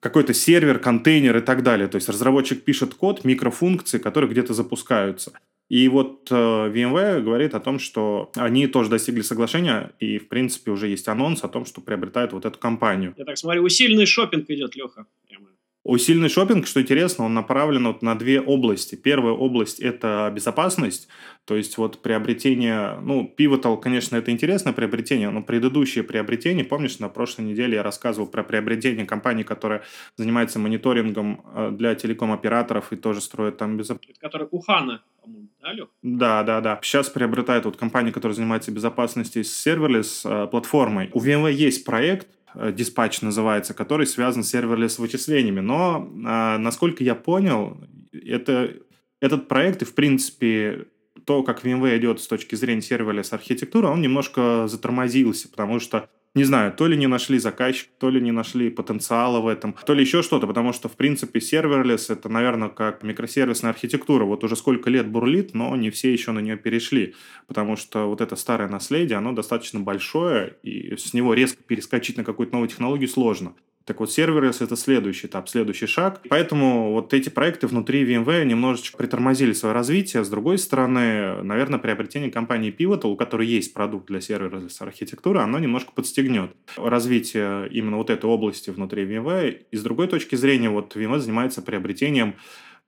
какой-то 0.00 0.34
сервер, 0.34 0.78
контейнер 0.78 1.38
и 1.38 1.40
так 1.40 1.62
далее. 1.62 1.88
То 1.88 1.96
есть 1.96 2.08
разработчик 2.08 2.62
пишет 2.62 2.94
код, 2.94 3.24
микрофункции, 3.24 3.98
которые 3.98 4.30
где-то 4.30 4.52
запускаются. 4.52 5.32
И 5.68 5.88
вот 5.88 6.28
э, 6.30 6.34
VMware 6.34 7.22
говорит 7.22 7.54
о 7.54 7.60
том, 7.60 7.78
что 7.78 8.30
они 8.36 8.68
тоже 8.68 8.88
достигли 8.90 9.22
соглашения, 9.22 9.92
и, 9.98 10.18
в 10.18 10.28
принципе, 10.28 10.70
уже 10.70 10.86
есть 10.88 11.08
анонс 11.08 11.42
о 11.42 11.48
том, 11.48 11.64
что 11.64 11.80
приобретают 11.80 12.32
вот 12.32 12.44
эту 12.44 12.58
компанию. 12.58 13.14
Я 13.16 13.24
так 13.24 13.36
смотрю, 13.36 13.64
усиленный 13.64 14.06
шопинг 14.06 14.48
идет, 14.48 14.76
Леха. 14.76 15.06
Прямо. 15.28 15.46
Усиленный 15.88 16.28
шопинг, 16.28 16.66
что 16.66 16.82
интересно, 16.82 17.26
он 17.26 17.34
направлен 17.34 17.86
вот 17.86 18.02
на 18.02 18.18
две 18.18 18.40
области. 18.40 18.96
Первая 18.96 19.34
область– 19.34 19.78
это 19.80 20.32
безопасность, 20.34 21.08
то 21.44 21.54
есть 21.54 21.78
вот 21.78 22.02
приобретение, 22.02 22.98
ну, 23.00 23.32
Pivotal, 23.38 23.80
конечно, 23.80 24.16
это 24.16 24.32
интересное 24.32 24.72
приобретение, 24.72 25.30
но 25.30 25.42
предыдущее 25.42 26.02
приобретение, 26.02 26.64
помнишь, 26.64 26.98
на 26.98 27.08
прошлой 27.08 27.44
неделе 27.44 27.76
я 27.76 27.84
рассказывал 27.84 28.26
про 28.26 28.42
приобретение 28.42 29.06
компании, 29.06 29.44
которая 29.44 29.84
занимается 30.16 30.58
мониторингом 30.58 31.40
э, 31.54 31.70
для 31.70 31.94
телеком-операторов 31.94 32.92
и 32.92 32.96
тоже 32.96 33.20
строит 33.20 33.58
там 33.58 33.76
безопасность. 33.76 34.18
Которая 34.18 34.48
Uhana, 34.50 35.04
по-моему, 35.22 35.48
да, 35.62 35.72
Лех? 35.72 35.88
Да, 36.02 36.42
да, 36.42 36.60
да. 36.60 36.80
Сейчас 36.82 37.10
приобретает 37.10 37.64
вот 37.64 37.76
компания, 37.76 38.10
которая 38.10 38.34
занимается 38.34 38.72
безопасностью 38.72 39.44
с 39.44 39.52
serverless 39.52 40.26
э, 40.26 40.48
платформой. 40.50 41.10
У 41.12 41.20
VMware 41.20 41.52
есть 41.52 41.84
проект, 41.84 42.26
Dispatch 42.72 43.22
называется, 43.22 43.74
который 43.74 44.06
связан 44.06 44.42
с 44.42 44.50
serverless 44.50 44.98
вычислениями. 44.98 45.60
Но, 45.60 46.10
а, 46.24 46.58
насколько 46.58 47.04
я 47.04 47.14
понял, 47.14 47.78
это, 48.12 48.74
этот 49.20 49.48
проект 49.48 49.82
и, 49.82 49.84
в 49.84 49.94
принципе, 49.94 50.86
то, 51.24 51.42
как 51.42 51.64
VMware 51.64 51.98
идет 51.98 52.20
с 52.20 52.26
точки 52.26 52.54
зрения 52.54 52.82
serverless 52.82 53.32
архитектуры, 53.32 53.88
он 53.88 54.00
немножко 54.00 54.66
затормозился, 54.68 55.48
потому 55.48 55.80
что 55.80 56.08
не 56.36 56.44
знаю, 56.44 56.70
то 56.70 56.86
ли 56.86 56.96
не 56.98 57.06
нашли 57.06 57.38
заказчик, 57.38 57.88
то 57.98 58.10
ли 58.10 58.20
не 58.20 58.30
нашли 58.30 58.68
потенциала 58.68 59.40
в 59.40 59.48
этом, 59.48 59.74
то 59.86 59.94
ли 59.94 60.02
еще 60.02 60.22
что-то, 60.22 60.46
потому 60.46 60.74
что, 60.74 60.88
в 60.88 60.92
принципе, 60.92 61.40
serverless — 61.40 62.10
это, 62.10 62.28
наверное, 62.28 62.68
как 62.68 63.02
микросервисная 63.02 63.70
архитектура. 63.70 64.24
Вот 64.24 64.44
уже 64.44 64.54
сколько 64.54 64.90
лет 64.90 65.08
бурлит, 65.08 65.54
но 65.54 65.74
не 65.76 65.88
все 65.88 66.12
еще 66.12 66.32
на 66.32 66.40
нее 66.40 66.58
перешли, 66.58 67.14
потому 67.46 67.76
что 67.76 68.06
вот 68.06 68.20
это 68.20 68.36
старое 68.36 68.68
наследие, 68.68 69.16
оно 69.16 69.32
достаточно 69.32 69.80
большое, 69.80 70.56
и 70.62 70.94
с 70.96 71.14
него 71.14 71.32
резко 71.32 71.62
перескочить 71.62 72.18
на 72.18 72.24
какую-то 72.24 72.52
новую 72.52 72.68
технологию 72.68 73.08
сложно. 73.08 73.54
Так 73.86 74.00
вот, 74.00 74.10
serverless — 74.10 74.62
это 74.62 74.74
следующий 74.74 75.28
этап, 75.28 75.48
следующий 75.48 75.86
шаг. 75.86 76.20
Поэтому 76.28 76.90
вот 76.92 77.14
эти 77.14 77.28
проекты 77.28 77.68
внутри 77.68 78.04
VMware 78.04 78.44
немножечко 78.44 78.96
притормозили 78.98 79.52
свое 79.52 79.72
развитие. 79.72 80.24
С 80.24 80.28
другой 80.28 80.58
стороны, 80.58 81.40
наверное, 81.44 81.78
приобретение 81.78 82.32
компании 82.32 82.74
Pivotal, 82.76 83.12
у 83.12 83.16
которой 83.16 83.46
есть 83.46 83.72
продукт 83.74 84.08
для 84.08 84.20
serverless 84.20 84.80
архитектуры, 84.80 85.38
оно 85.38 85.60
немножко 85.60 85.92
подстегнет 85.92 86.50
развитие 86.76 87.68
именно 87.68 87.98
вот 87.98 88.10
этой 88.10 88.28
области 88.28 88.70
внутри 88.70 89.04
VMware. 89.04 89.66
И 89.70 89.76
с 89.76 89.82
другой 89.84 90.08
точки 90.08 90.34
зрения, 90.34 90.68
вот 90.68 90.96
VMware 90.96 91.20
занимается 91.20 91.62
приобретением 91.62 92.34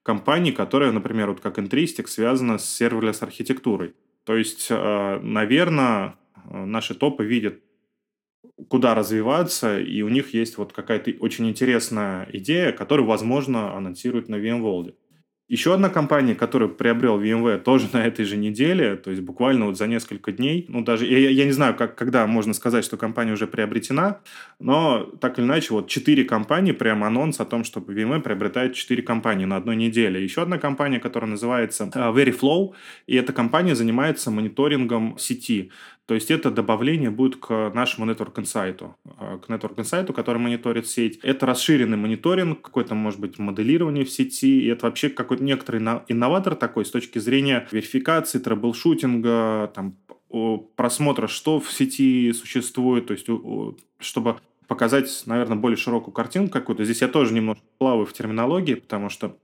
компаний, 0.03 0.51
которая, 0.51 0.91
например, 0.91 1.29
вот 1.29 1.39
как 1.39 1.61
Intristic, 1.61 2.09
связана 2.09 2.59
с 2.59 2.69
серверлес 2.69 3.23
архитектурой. 3.23 3.95
То 4.25 4.37
есть, 4.37 4.67
э, 4.69 5.21
наверное, 5.23 6.17
наши 6.51 6.97
топы 6.97 7.25
видят 7.25 7.61
куда 8.69 8.95
развиваться, 8.95 9.79
и 9.79 10.03
у 10.03 10.09
них 10.09 10.35
есть 10.35 10.59
вот 10.59 10.73
какая-то 10.73 11.13
очень 11.21 11.49
интересная 11.49 12.29
идея, 12.33 12.73
которую, 12.73 13.07
возможно, 13.07 13.77
анонсируют 13.77 14.29
на 14.29 14.37
VMworld. 14.37 14.95
Еще 15.49 15.73
одна 15.73 15.89
компания, 15.89 16.35
которую 16.35 16.75
приобрел 16.75 17.19
VMware 17.19 17.59
тоже 17.59 17.89
на 17.95 18.05
этой 18.05 18.27
же 18.27 18.37
неделе, 18.37 18.97
то 18.97 19.11
есть 19.11 19.23
буквально 19.23 19.65
вот 19.65 19.79
за 19.79 19.87
несколько 19.87 20.31
дней, 20.31 20.67
ну 20.69 20.83
даже, 20.83 21.07
я, 21.07 21.31
я 21.31 21.45
не 21.47 21.53
знаю, 21.53 21.75
как, 21.75 21.95
когда 21.95 22.27
можно 22.27 22.53
сказать, 22.53 22.85
что 22.85 22.99
компания 22.99 23.33
уже 23.33 23.47
приобретена, 23.47 24.21
но 24.61 25.05
так 25.21 25.39
или 25.39 25.47
иначе, 25.47 25.73
вот 25.73 25.89
четыре 25.89 26.25
компании, 26.25 26.73
прям 26.73 27.03
анонс 27.03 27.41
о 27.41 27.47
том, 27.47 27.65
что 27.65 27.81
VMware 27.81 28.21
приобретает 28.21 28.75
четыре 28.75 29.03
компании 29.03 29.47
на 29.47 29.57
одной 29.57 29.77
неделе. 29.77 30.23
Еще 30.23 30.43
одна 30.43 30.59
компания, 30.59 31.01
которая 31.01 31.31
называется 31.31 31.91
э, 31.95 31.99
Veriflow, 31.99 32.75
и 33.07 33.17
эта 33.17 33.33
компания 33.33 33.75
занимается 33.75 34.31
мониторингом 34.31 35.17
сети. 35.19 35.71
То 36.09 36.15
есть 36.15 36.31
это 36.31 36.51
добавление 36.51 37.11
будет 37.11 37.37
к 37.37 37.71
нашему 37.75 38.11
Network 38.11 38.37
Insight, 38.37 38.95
э, 39.05 39.39
к 39.45 39.51
Network 39.51 39.75
Insight, 39.75 40.11
который 40.15 40.39
мониторит 40.39 40.87
сеть. 40.87 41.19
Это 41.23 41.45
расширенный 41.45 41.99
мониторинг, 41.99 42.63
какой-то, 42.63 42.95
может 42.95 43.21
быть, 43.21 43.39
моделирование 43.39 44.07
в 44.07 44.11
сети, 44.11 44.63
и 44.63 44.69
это 44.69 44.87
вообще 44.87 45.11
какой-то 45.11 45.45
некоторый 45.45 45.83
инноватор 46.09 46.55
такой 46.55 46.87
с 46.87 46.91
точки 46.91 47.19
зрения 47.19 47.69
верификации, 47.71 48.39
troubleshooting 48.39 49.55
а, 49.55 49.71
там, 49.75 49.99
просмотра, 50.77 51.27
что 51.27 51.61
в 51.61 51.71
сети 51.71 52.33
существует, 52.33 53.07
то 53.07 53.13
есть 53.13 53.27
чтобы 53.99 54.39
показать, 54.67 55.25
наверное, 55.27 55.59
более 55.59 55.77
широкую 55.77 56.15
картинку 56.15 56.53
какую-то. 56.53 56.85
Здесь 56.85 57.03
я 57.03 57.09
тоже 57.09 57.35
немножко 57.35 57.65
плаваю 57.77 58.07
в 58.07 58.15
терминологии, 58.15 58.75
потому 58.75 59.11
что 59.11 59.37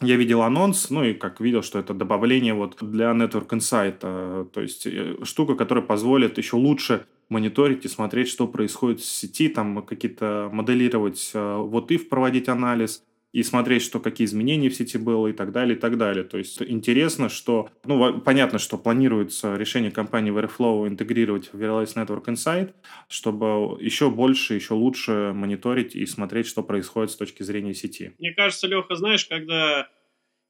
я 0.00 0.16
видел 0.16 0.42
анонс, 0.42 0.90
ну 0.90 1.02
и 1.02 1.12
как 1.12 1.40
видел, 1.40 1.62
что 1.62 1.78
это 1.78 1.92
добавление 1.92 2.54
вот 2.54 2.76
для 2.80 3.10
Network 3.10 3.48
Insight, 3.48 3.96
э, 4.02 4.46
то 4.52 4.60
есть 4.60 4.86
э, 4.86 5.16
штука, 5.24 5.56
которая 5.56 5.84
позволит 5.84 6.38
еще 6.38 6.56
лучше 6.56 7.06
мониторить 7.28 7.84
и 7.84 7.88
смотреть, 7.88 8.28
что 8.28 8.46
происходит 8.46 9.00
в 9.00 9.04
сети, 9.04 9.48
там 9.48 9.82
какие-то 9.82 10.50
моделировать 10.52 11.30
э, 11.34 11.56
вот 11.56 11.90
if 11.90 12.08
проводить 12.08 12.48
анализ, 12.48 13.02
и 13.38 13.42
смотреть, 13.44 13.82
что 13.82 14.00
какие 14.00 14.26
изменения 14.26 14.68
в 14.68 14.74
сети 14.74 14.98
было 14.98 15.28
и 15.28 15.32
так 15.32 15.52
далее, 15.52 15.76
и 15.76 15.78
так 15.78 15.96
далее. 15.96 16.24
То 16.24 16.38
есть 16.38 16.60
интересно, 16.60 17.28
что, 17.28 17.70
ну, 17.84 18.20
понятно, 18.20 18.58
что 18.58 18.76
планируется 18.76 19.54
решение 19.54 19.92
компании 19.92 20.32
Veriflow 20.32 20.88
интегрировать 20.88 21.52
в 21.52 21.60
Realize 21.60 21.94
Network 21.94 22.24
Insight, 22.24 22.74
чтобы 23.08 23.80
еще 23.80 24.10
больше, 24.10 24.54
еще 24.54 24.74
лучше 24.74 25.32
мониторить 25.34 25.94
и 25.94 26.04
смотреть, 26.06 26.48
что 26.48 26.64
происходит 26.64 27.12
с 27.12 27.16
точки 27.16 27.44
зрения 27.44 27.74
сети. 27.74 28.12
Мне 28.18 28.32
кажется, 28.34 28.66
Леха, 28.66 28.96
знаешь, 28.96 29.24
когда 29.24 29.88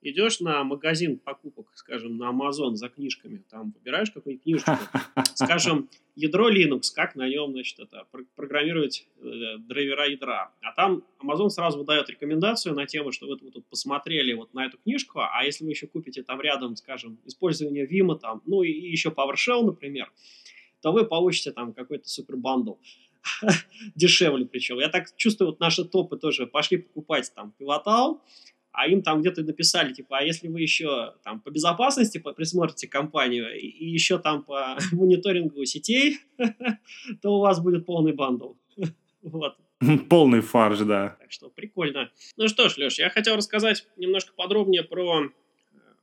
идешь 0.02 0.40
на 0.40 0.62
магазин 0.64 1.18
покупок, 1.18 1.68
скажем, 1.74 2.16
на 2.16 2.30
Amazon 2.30 2.74
за 2.74 2.88
книжками, 2.88 3.42
там 3.50 3.72
выбираешь 3.72 4.10
какую-нибудь 4.10 4.44
книжку, 4.44 4.72
скажем, 5.34 5.88
ядро 6.14 6.50
Linux, 6.50 6.92
как 6.94 7.16
на 7.16 7.28
нем, 7.28 7.52
значит, 7.52 7.78
это, 7.80 8.06
программировать 8.36 9.06
э, 9.20 9.58
драйвера 9.58 10.08
ядра. 10.08 10.52
А 10.62 10.72
там 10.72 11.04
Amazon 11.20 11.48
сразу 11.50 11.78
выдает 11.78 12.08
рекомендацию 12.10 12.74
на 12.74 12.86
тему, 12.86 13.12
что 13.12 13.26
вы, 13.26 13.36
вы 13.40 13.50
тут 13.50 13.66
посмотрели 13.66 14.32
вот 14.32 14.54
на 14.54 14.66
эту 14.66 14.78
книжку, 14.78 15.20
а 15.20 15.44
если 15.44 15.64
вы 15.64 15.70
еще 15.70 15.86
купите 15.86 16.22
там 16.22 16.40
рядом, 16.40 16.76
скажем, 16.76 17.18
использование 17.24 17.86
Vim, 17.86 18.18
там, 18.18 18.42
ну 18.46 18.62
и, 18.62 18.70
и 18.70 18.90
еще 18.90 19.10
PowerShell, 19.10 19.64
например, 19.64 20.12
то 20.80 20.92
вы 20.92 21.04
получите 21.04 21.50
там 21.50 21.72
какой-то 21.72 22.08
супер 22.08 22.36
bundle 22.36 22.74
дешевле 23.94 24.46
причем. 24.46 24.78
Я 24.78 24.88
так 24.88 25.14
чувствую, 25.16 25.50
вот 25.50 25.60
наши 25.60 25.84
топы 25.84 26.16
тоже 26.16 26.46
пошли 26.46 26.78
покупать 26.78 27.32
там 27.34 27.52
Pivotal, 27.58 28.22
а 28.72 28.86
им 28.88 29.02
там 29.02 29.20
где-то 29.20 29.42
написали, 29.42 29.92
типа, 29.92 30.18
а 30.18 30.22
если 30.22 30.48
вы 30.48 30.60
еще 30.60 31.14
там 31.24 31.40
по 31.40 31.50
безопасности 31.50 32.18
присмотрите 32.18 32.86
компанию 32.86 33.54
и, 33.58 33.66
и 33.66 33.88
еще 33.88 34.18
там 34.18 34.42
по 34.42 34.78
мониторингу 34.92 35.64
сетей, 35.64 36.18
то 37.22 37.36
у 37.36 37.40
вас 37.40 37.60
будет 37.60 37.86
полный 37.86 38.12
bundle. 38.12 38.54
вот. 39.22 39.56
Полный 40.08 40.40
фарш, 40.40 40.80
да. 40.80 41.16
Так 41.20 41.30
что 41.32 41.50
прикольно. 41.50 42.10
Ну 42.36 42.48
что 42.48 42.68
ж, 42.68 42.78
Леш, 42.78 42.98
я 42.98 43.10
хотел 43.10 43.36
рассказать 43.36 43.86
немножко 43.96 44.32
подробнее 44.34 44.82
про 44.82 45.24
э, 45.24 45.28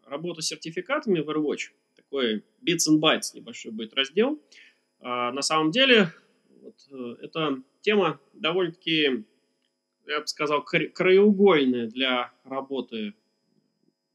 работу 0.06 0.42
с 0.42 0.48
сертификатами 0.48 1.20
в 1.20 1.30
AirWatch. 1.30 1.72
Такой 1.96 2.44
bits 2.66 2.90
and 2.90 3.00
bytes 3.02 3.34
небольшой 3.34 3.72
будет 3.72 3.94
раздел. 3.94 4.42
А, 5.02 5.32
на 5.34 5.42
самом 5.42 5.72
деле, 5.72 6.14
вот, 6.62 6.76
э, 6.92 7.16
эта 7.22 7.62
тема 7.82 8.20
довольно-таки 8.34 9.26
я 10.08 10.22
бы 10.22 10.28
сказал, 10.28 10.64
краеугольные 10.64 11.88
для 11.88 12.32
работы 12.44 13.14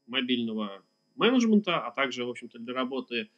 мобильного 0.07 0.83
менеджмента, 1.15 1.79
а 1.79 1.91
также, 1.91 2.25
в 2.25 2.29
общем-то, 2.29 2.59
для 2.59 2.73
работы 2.73 3.29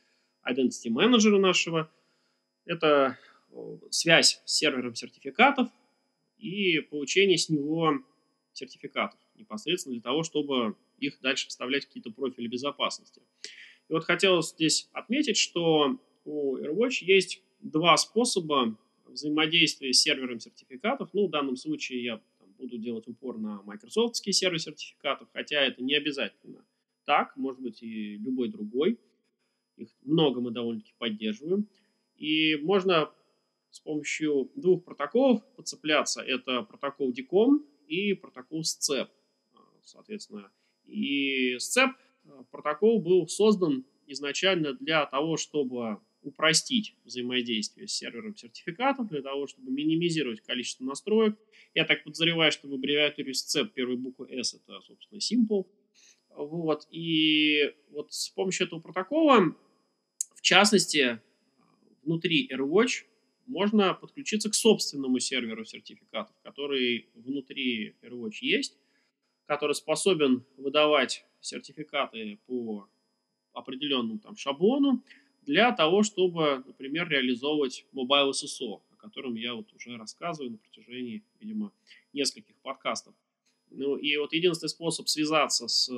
identity 0.47 0.89
менеджера 0.89 1.39
нашего. 1.39 1.91
Это 2.65 3.17
связь 3.91 4.41
с 4.45 4.57
сервером 4.57 4.95
сертификатов 4.95 5.69
и 6.37 6.79
получение 6.79 7.37
с 7.37 7.49
него 7.49 7.99
сертификатов 8.53 9.19
непосредственно 9.35 9.93
для 9.93 10.01
того, 10.01 10.23
чтобы 10.23 10.75
их 10.99 11.19
дальше 11.21 11.47
вставлять 11.47 11.83
в 11.83 11.87
какие-то 11.87 12.11
профили 12.11 12.47
безопасности. 12.47 13.21
И 13.89 13.93
вот 13.93 14.05
хотелось 14.05 14.49
здесь 14.51 14.89
отметить, 14.93 15.37
что 15.37 15.99
у 16.25 16.57
AirWatch 16.57 16.99
есть 17.01 17.43
два 17.61 17.97
способа 17.97 18.77
взаимодействия 19.05 19.93
с 19.93 20.01
сервером 20.01 20.39
сертификатов. 20.39 21.09
Ну, 21.13 21.27
в 21.27 21.29
данном 21.31 21.55
случае 21.55 22.03
я 22.03 22.21
там, 22.53 22.67
буду 22.67 22.77
делать 22.77 23.07
упор 23.07 23.37
на 23.37 23.61
майкрософтские 23.63 24.33
серверы 24.33 24.59
сертификатов, 24.59 25.29
хотя 25.33 25.61
это 25.61 25.83
не 25.83 25.95
обязательно 25.95 26.65
так, 27.05 27.35
может 27.35 27.61
быть 27.61 27.83
и 27.83 28.17
любой 28.17 28.49
другой. 28.49 28.99
Их 29.75 29.89
много 30.01 30.39
мы 30.39 30.51
довольно-таки 30.51 30.93
поддерживаем. 30.97 31.67
И 32.15 32.55
можно 32.57 33.11
с 33.69 33.79
помощью 33.79 34.51
двух 34.55 34.83
протоколов 34.85 35.43
подцепляться. 35.55 36.21
Это 36.21 36.61
протокол 36.61 37.11
DICOM 37.11 37.65
и 37.87 38.13
протокол 38.13 38.61
SCEP. 38.61 39.09
Соответственно, 39.81 40.51
и 40.85 41.55
SCEP 41.55 41.91
протокол 42.51 43.01
был 43.01 43.27
создан 43.27 43.85
изначально 44.07 44.73
для 44.73 45.05
того, 45.05 45.37
чтобы 45.37 45.99
упростить 46.23 46.95
взаимодействие 47.03 47.87
с 47.87 47.93
сервером 47.93 48.35
сертификатов, 48.35 49.09
для 49.09 49.21
того, 49.21 49.47
чтобы 49.47 49.71
минимизировать 49.71 50.41
количество 50.41 50.83
настроек. 50.85 51.37
Я 51.73 51.85
так 51.85 52.03
подозреваю, 52.03 52.51
что 52.51 52.67
в 52.67 52.73
аббревиатуре 52.73 53.31
SCEP 53.31 53.69
первой 53.73 53.97
буквы 53.97 54.31
S 54.31 54.53
это, 54.53 54.79
собственно, 54.81 55.19
Simple. 55.19 55.65
Вот. 56.35 56.87
И 56.89 57.73
вот 57.89 58.11
с 58.13 58.29
помощью 58.29 58.67
этого 58.67 58.79
протокола, 58.79 59.55
в 60.35 60.41
частности, 60.41 61.19
внутри 62.03 62.49
AirWatch 62.51 63.05
можно 63.45 63.93
подключиться 63.93 64.49
к 64.49 64.55
собственному 64.55 65.19
серверу 65.19 65.65
сертификатов, 65.65 66.35
который 66.43 67.09
внутри 67.13 67.95
AirWatch 68.01 68.37
есть, 68.41 68.77
который 69.45 69.75
способен 69.75 70.45
выдавать 70.57 71.25
сертификаты 71.41 72.39
по 72.45 72.87
определенному 73.51 74.19
там 74.19 74.35
шаблону 74.35 75.03
для 75.45 75.71
того, 75.71 76.03
чтобы, 76.03 76.63
например, 76.65 77.09
реализовывать 77.09 77.85
Mobile 77.93 78.31
SSO, 78.31 78.81
о 78.91 78.95
котором 78.97 79.35
я 79.35 79.53
вот 79.53 79.71
уже 79.73 79.97
рассказываю 79.97 80.51
на 80.51 80.57
протяжении, 80.57 81.23
видимо, 81.39 81.71
нескольких 82.13 82.55
подкастов. 82.57 83.13
Ну 83.71 83.95
и 83.97 84.15
вот 84.17 84.33
единственный 84.33 84.69
способ 84.69 85.07
связаться 85.07 85.67
с 85.67 85.89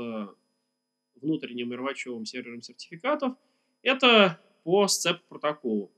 внутренним 1.15 1.73
ирвачевым 1.73 2.25
сервером 2.25 2.61
сертификатов– 2.61 3.35
это 3.81 4.39
по 4.63 4.85
SCEP 4.85 5.19
протоколу. 5.29 5.91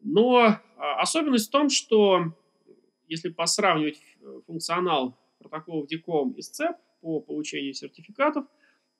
Но 0.00 0.58
а, 0.76 1.00
особенность 1.00 1.48
в 1.48 1.50
том, 1.50 1.68
что 1.68 2.34
если 3.08 3.28
посравнивать 3.28 4.00
э, 4.20 4.40
функционал 4.46 5.18
протоколов 5.38 5.86
DICOM 5.90 6.34
и 6.34 6.40
SCEP 6.40 6.76
по 7.00 7.20
получению 7.20 7.74
сертификатов, 7.74 8.46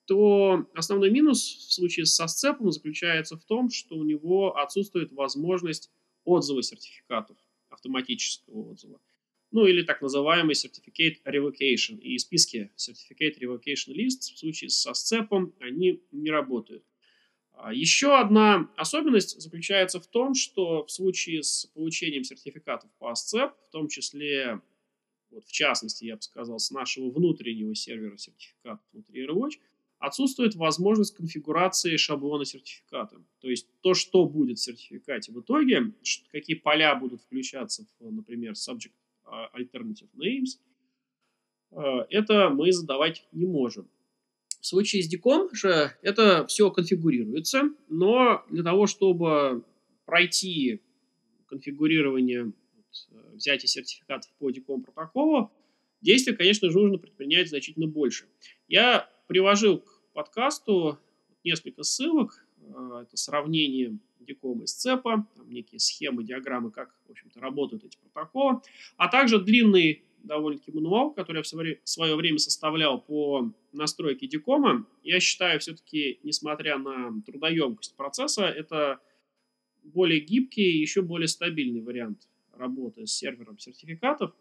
то 0.05 0.67
основной 0.73 1.09
минус 1.11 1.41
в 1.41 1.73
случае 1.73 2.05
со 2.05 2.25
SCEP 2.25 2.57
заключается 2.71 3.37
в 3.37 3.43
том, 3.43 3.69
что 3.69 3.95
у 3.95 4.03
него 4.03 4.57
отсутствует 4.57 5.11
возможность 5.11 5.91
отзыва 6.23 6.63
сертификатов, 6.63 7.37
автоматического 7.69 8.71
отзыва. 8.71 8.99
Ну 9.51 9.65
или 9.65 9.83
так 9.83 10.01
называемый 10.01 10.55
Certificate 10.55 11.17
Revocation. 11.25 11.99
И 11.99 12.17
списки 12.17 12.71
Certificate 12.75 13.39
Revocation 13.39 13.93
List 13.95 14.33
в 14.33 14.37
случае 14.37 14.69
со 14.69 14.91
SCEP 14.91 15.53
они 15.59 16.01
не 16.11 16.29
работают. 16.29 16.83
А 17.57 17.73
еще 17.73 18.17
одна 18.17 18.69
особенность 18.75 19.39
заключается 19.41 19.99
в 19.99 20.07
том, 20.07 20.33
что 20.33 20.85
в 20.85 20.91
случае 20.91 21.41
с 21.41 21.65
получением 21.73 22.23
сертификатов 22.23 22.91
по 22.99 23.11
ASCEP, 23.11 23.53
в 23.67 23.71
том 23.71 23.87
числе, 23.87 24.61
вот 25.31 25.45
в 25.45 25.51
частности, 25.51 26.05
я 26.05 26.17
бы 26.17 26.21
сказал, 26.21 26.59
с 26.59 26.71
нашего 26.71 27.09
внутреннего 27.09 27.73
сервера 27.73 28.17
сертификатов 28.17 28.85
внутри 28.91 29.25
AirWatch, 29.25 29.53
отсутствует 30.05 30.55
возможность 30.55 31.15
конфигурации 31.15 31.97
шаблона 31.97 32.45
сертификата. 32.45 33.17
То 33.39 33.49
есть 33.49 33.67
то, 33.81 33.93
что 33.93 34.25
будет 34.25 34.59
в 34.59 34.63
сертификате 34.63 35.31
в 35.31 35.41
итоге, 35.41 35.93
какие 36.31 36.55
поля 36.55 36.95
будут 36.95 37.21
включаться 37.21 37.85
в, 37.99 38.11
например, 38.11 38.53
subject 38.53 38.93
а, 39.23 39.49
alternative 39.57 40.09
names, 40.15 40.59
а, 41.71 42.05
это 42.09 42.49
мы 42.49 42.71
задавать 42.71 43.27
не 43.31 43.47
можем. 43.47 43.89
В 44.61 44.65
случае 44.65 45.01
с 45.01 45.07
диком 45.07 45.53
же 45.53 45.91
это 46.01 46.45
все 46.47 46.69
конфигурируется, 46.71 47.63
но 47.89 48.43
для 48.49 48.63
того, 48.63 48.87
чтобы 48.87 49.63
пройти 50.05 50.81
конфигурирование 51.47 52.45
вот, 52.45 53.33
взятие 53.33 53.67
сертификатов 53.67 54.31
по 54.37 54.51
диком 54.51 54.83
протоколу, 54.83 55.51
действий, 56.01 56.35
конечно 56.35 56.69
же, 56.69 56.79
нужно 56.79 56.97
предпринять 56.97 57.49
значительно 57.49 57.87
больше. 57.87 58.25
Я 58.67 59.09
привожу 59.27 59.79
к 59.79 59.94
подкасту 60.15 60.97
несколько 61.43 61.83
ссылок. 61.83 62.47
А, 62.73 63.03
это 63.03 63.17
сравнение 63.17 63.99
диком 64.19 64.63
и 64.63 64.65
сцепа, 64.65 65.27
там 65.35 65.49
некие 65.51 65.79
схемы, 65.79 66.23
диаграммы, 66.23 66.71
как, 66.71 66.95
в 67.07 67.11
общем-то, 67.11 67.39
работают 67.39 67.83
эти 67.83 67.97
протоколы, 67.97 68.61
а 68.97 69.07
также 69.07 69.39
длинный 69.39 70.03
довольно-таки 70.23 70.71
мануал, 70.71 71.11
который 71.11 71.37
я 71.37 71.43
в 71.43 71.87
свое 71.87 72.15
время 72.15 72.39
составлял 72.39 72.99
по 72.99 73.51
настройке 73.73 74.25
дикома. 74.25 74.87
Я 75.03 75.19
считаю, 75.19 75.59
все-таки, 75.59 76.19
несмотря 76.23 76.79
на 76.79 77.21
трудоемкость 77.21 77.95
процесса, 77.95 78.45
это 78.45 78.99
более 79.83 80.19
гибкий 80.19 80.79
еще 80.79 81.03
более 81.03 81.27
стабильный 81.27 81.81
вариант 81.81 82.27
работы 82.53 83.05
с 83.05 83.11
сервером 83.11 83.59
сертификатов. 83.59 84.33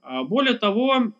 А 0.00 0.24
более 0.24 0.54
того, 0.54 0.94
э, 0.96 1.12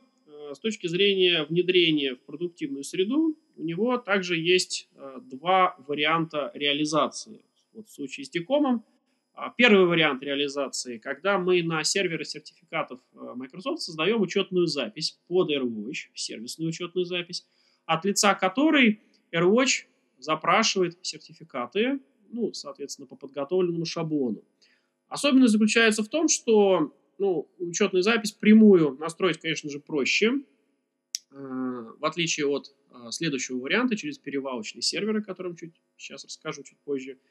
с 0.55 0.59
точки 0.59 0.87
зрения 0.87 1.45
внедрения 1.45 2.15
в 2.15 2.21
продуктивную 2.21 2.85
среду, 2.85 3.37
у 3.57 3.63
него 3.63 3.99
также 3.99 4.37
есть 4.37 4.89
э, 4.95 5.19
два 5.23 5.77
варианта 5.87 6.51
реализации. 6.55 7.45
Вот 7.73 7.89
в 7.89 7.93
случае 7.93 8.25
с 8.25 8.31
дикомом 8.31 8.85
а, 9.35 9.51
первый 9.57 9.87
вариант 9.87 10.23
реализации, 10.23 10.99
когда 10.99 11.39
мы 11.39 11.63
на 11.63 11.83
сервере 11.85 12.25
сертификатов 12.25 13.01
э, 13.15 13.33
Microsoft 13.37 13.81
создаем 13.81 14.21
учетную 14.21 14.67
запись 14.67 15.19
под 15.29 15.51
AirWatch, 15.51 16.11
сервисную 16.15 16.69
учетную 16.69 17.05
запись, 17.05 17.47
от 17.87 18.05
лица 18.05 18.35
которой 18.35 19.01
AirWatch 19.33 19.87
запрашивает 20.19 20.99
сертификаты, 21.03 22.01
ну, 22.31 22.53
соответственно, 22.53 23.07
по 23.07 23.17
подготовленному 23.17 23.85
шаблону. 23.85 24.43
Особенность 25.09 25.53
заключается 25.53 26.03
в 26.03 26.09
том, 26.09 26.29
что 26.29 26.95
ну, 27.21 27.49
учетную 27.59 28.03
запись 28.03 28.33
прямую 28.33 28.97
настроить, 28.99 29.39
конечно 29.39 29.71
же, 29.71 29.79
проще, 29.79 30.43
э, 31.31 31.35
в 31.35 32.05
отличие 32.05 32.47
от 32.47 32.75
э, 32.91 33.11
следующего 33.11 33.59
варианта 33.59 33.97
через 33.97 34.19
перевалочный 34.19 34.83
сервер, 34.83 35.19
о 35.19 35.23
котором 35.23 35.55
чуть 35.55 35.75
сейчас 35.97 36.25
расскажу 36.25 36.65
чуть 36.65 36.79
позже– 36.79 37.19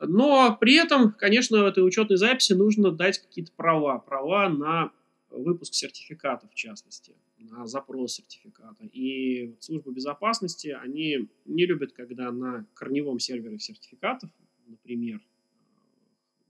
но 0.00 0.56
при 0.58 0.76
этом, 0.76 1.12
конечно, 1.12 1.62
в 1.62 1.66
этой 1.66 1.86
учетной 1.86 2.16
записи 2.16 2.54
нужно 2.54 2.90
дать 2.90 3.18
какие-то 3.18 3.52
права. 3.52 3.98
Права 3.98 4.48
на 4.48 4.92
выпуск 5.30 5.74
сертификата, 5.74 6.48
в 6.48 6.54
частности, 6.54 7.14
на 7.38 7.66
запрос 7.66 8.14
сертификата. 8.14 8.86
И 8.86 9.54
служба 9.60 9.92
безопасности, 9.92 10.68
они 10.68 11.28
не 11.44 11.66
любят, 11.66 11.92
когда 11.92 12.32
на 12.32 12.66
корневом 12.74 13.18
сервере 13.18 13.58
сертификатов, 13.58 14.30
например, 14.66 15.20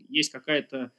есть 0.08 0.30
какая-то 0.30 0.92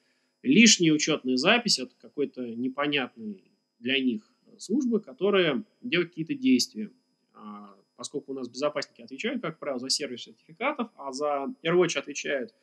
лишняя 0.44 0.94
учетная 0.94 1.38
запись 1.38 1.80
от 1.80 1.94
какой-то 1.96 2.42
непонятной 2.42 3.44
для 3.80 4.00
них 4.00 4.24
службы, 4.58 5.00
которая 5.00 5.64
делает 5.82 6.10
какие-то 6.10 6.36
действия. 6.36 6.92
А 7.34 7.76
поскольку 7.96 8.32
у 8.32 8.36
нас 8.36 8.48
безопасники 8.48 9.02
отвечают, 9.02 9.42
как 9.42 9.60
правило, 9.60 9.80
за 9.80 9.90
сервис 9.90 10.24
сертификатов, 10.24 10.90
а 10.96 11.12
за 11.12 11.54
AirWatch 11.64 11.98
отвечает, 11.98 12.54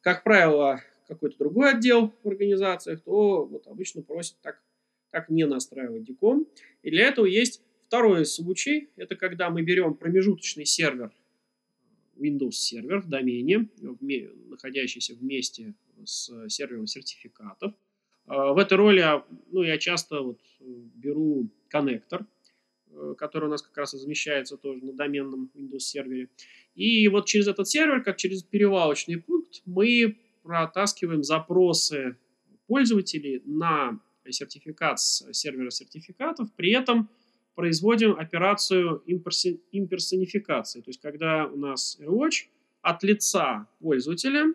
как 0.00 0.22
правило, 0.24 0.82
какой-то 1.06 1.38
другой 1.38 1.72
отдел 1.72 2.14
в 2.22 2.28
организациях, 2.28 3.02
то 3.02 3.44
вот 3.44 3.66
обычно 3.66 4.02
просят 4.02 4.36
так, 4.42 4.62
так 5.10 5.28
не 5.30 5.46
настраивать 5.46 6.04
диком. 6.04 6.46
И 6.82 6.90
для 6.90 7.08
этого 7.08 7.26
есть 7.26 7.62
второй 7.86 8.26
случай. 8.26 8.90
Это 8.96 9.16
когда 9.16 9.50
мы 9.50 9.62
берем 9.62 9.94
промежуточный 9.94 10.66
сервер, 10.66 11.12
Windows 12.16 12.52
сервер 12.52 13.00
в 13.00 13.08
домене, 13.08 13.68
находящийся 13.80 15.14
вместе 15.14 15.74
с 16.04 16.48
сервером 16.48 16.86
сертификатов. 16.86 17.74
А, 18.26 18.52
в 18.52 18.58
этой 18.58 18.76
роли 18.76 19.04
ну, 19.50 19.62
я 19.62 19.78
часто 19.78 20.20
вот 20.20 20.40
беру 20.60 21.50
коннектор– 21.68 22.26
Э, 22.90 23.14
который 23.16 23.46
у 23.46 23.50
нас 23.50 23.62
как 23.62 23.76
раз 23.76 23.94
и 23.94 23.98
замещается 23.98 24.56
тоже 24.56 24.84
на 24.84 24.92
доменном 24.92 25.50
Windows 25.54 25.80
сервере. 25.80 26.28
И 26.74 27.06
вот 27.08 27.26
через 27.26 27.48
этот 27.48 27.68
сервер, 27.68 28.02
как 28.02 28.16
через 28.16 28.42
перевалочный 28.42 29.18
пункт, 29.18 29.62
мы 29.66 30.18
протаскиваем 30.42 31.22
запросы 31.22 32.16
пользователей 32.66 33.42
на 33.44 34.00
сертификат 34.28 35.00
с 35.00 35.32
сервера 35.32 35.70
сертификатов, 35.70 36.52
при 36.54 36.72
этом 36.72 37.08
производим 37.54 38.12
операцию 38.12 39.02
имперсонификации. 39.06 40.80
То 40.80 40.90
есть, 40.90 41.00
когда 41.00 41.46
у 41.46 41.56
нас 41.56 41.98
AirWatch 42.00 42.46
от 42.82 43.02
лица 43.02 43.68
пользователя 43.80 44.54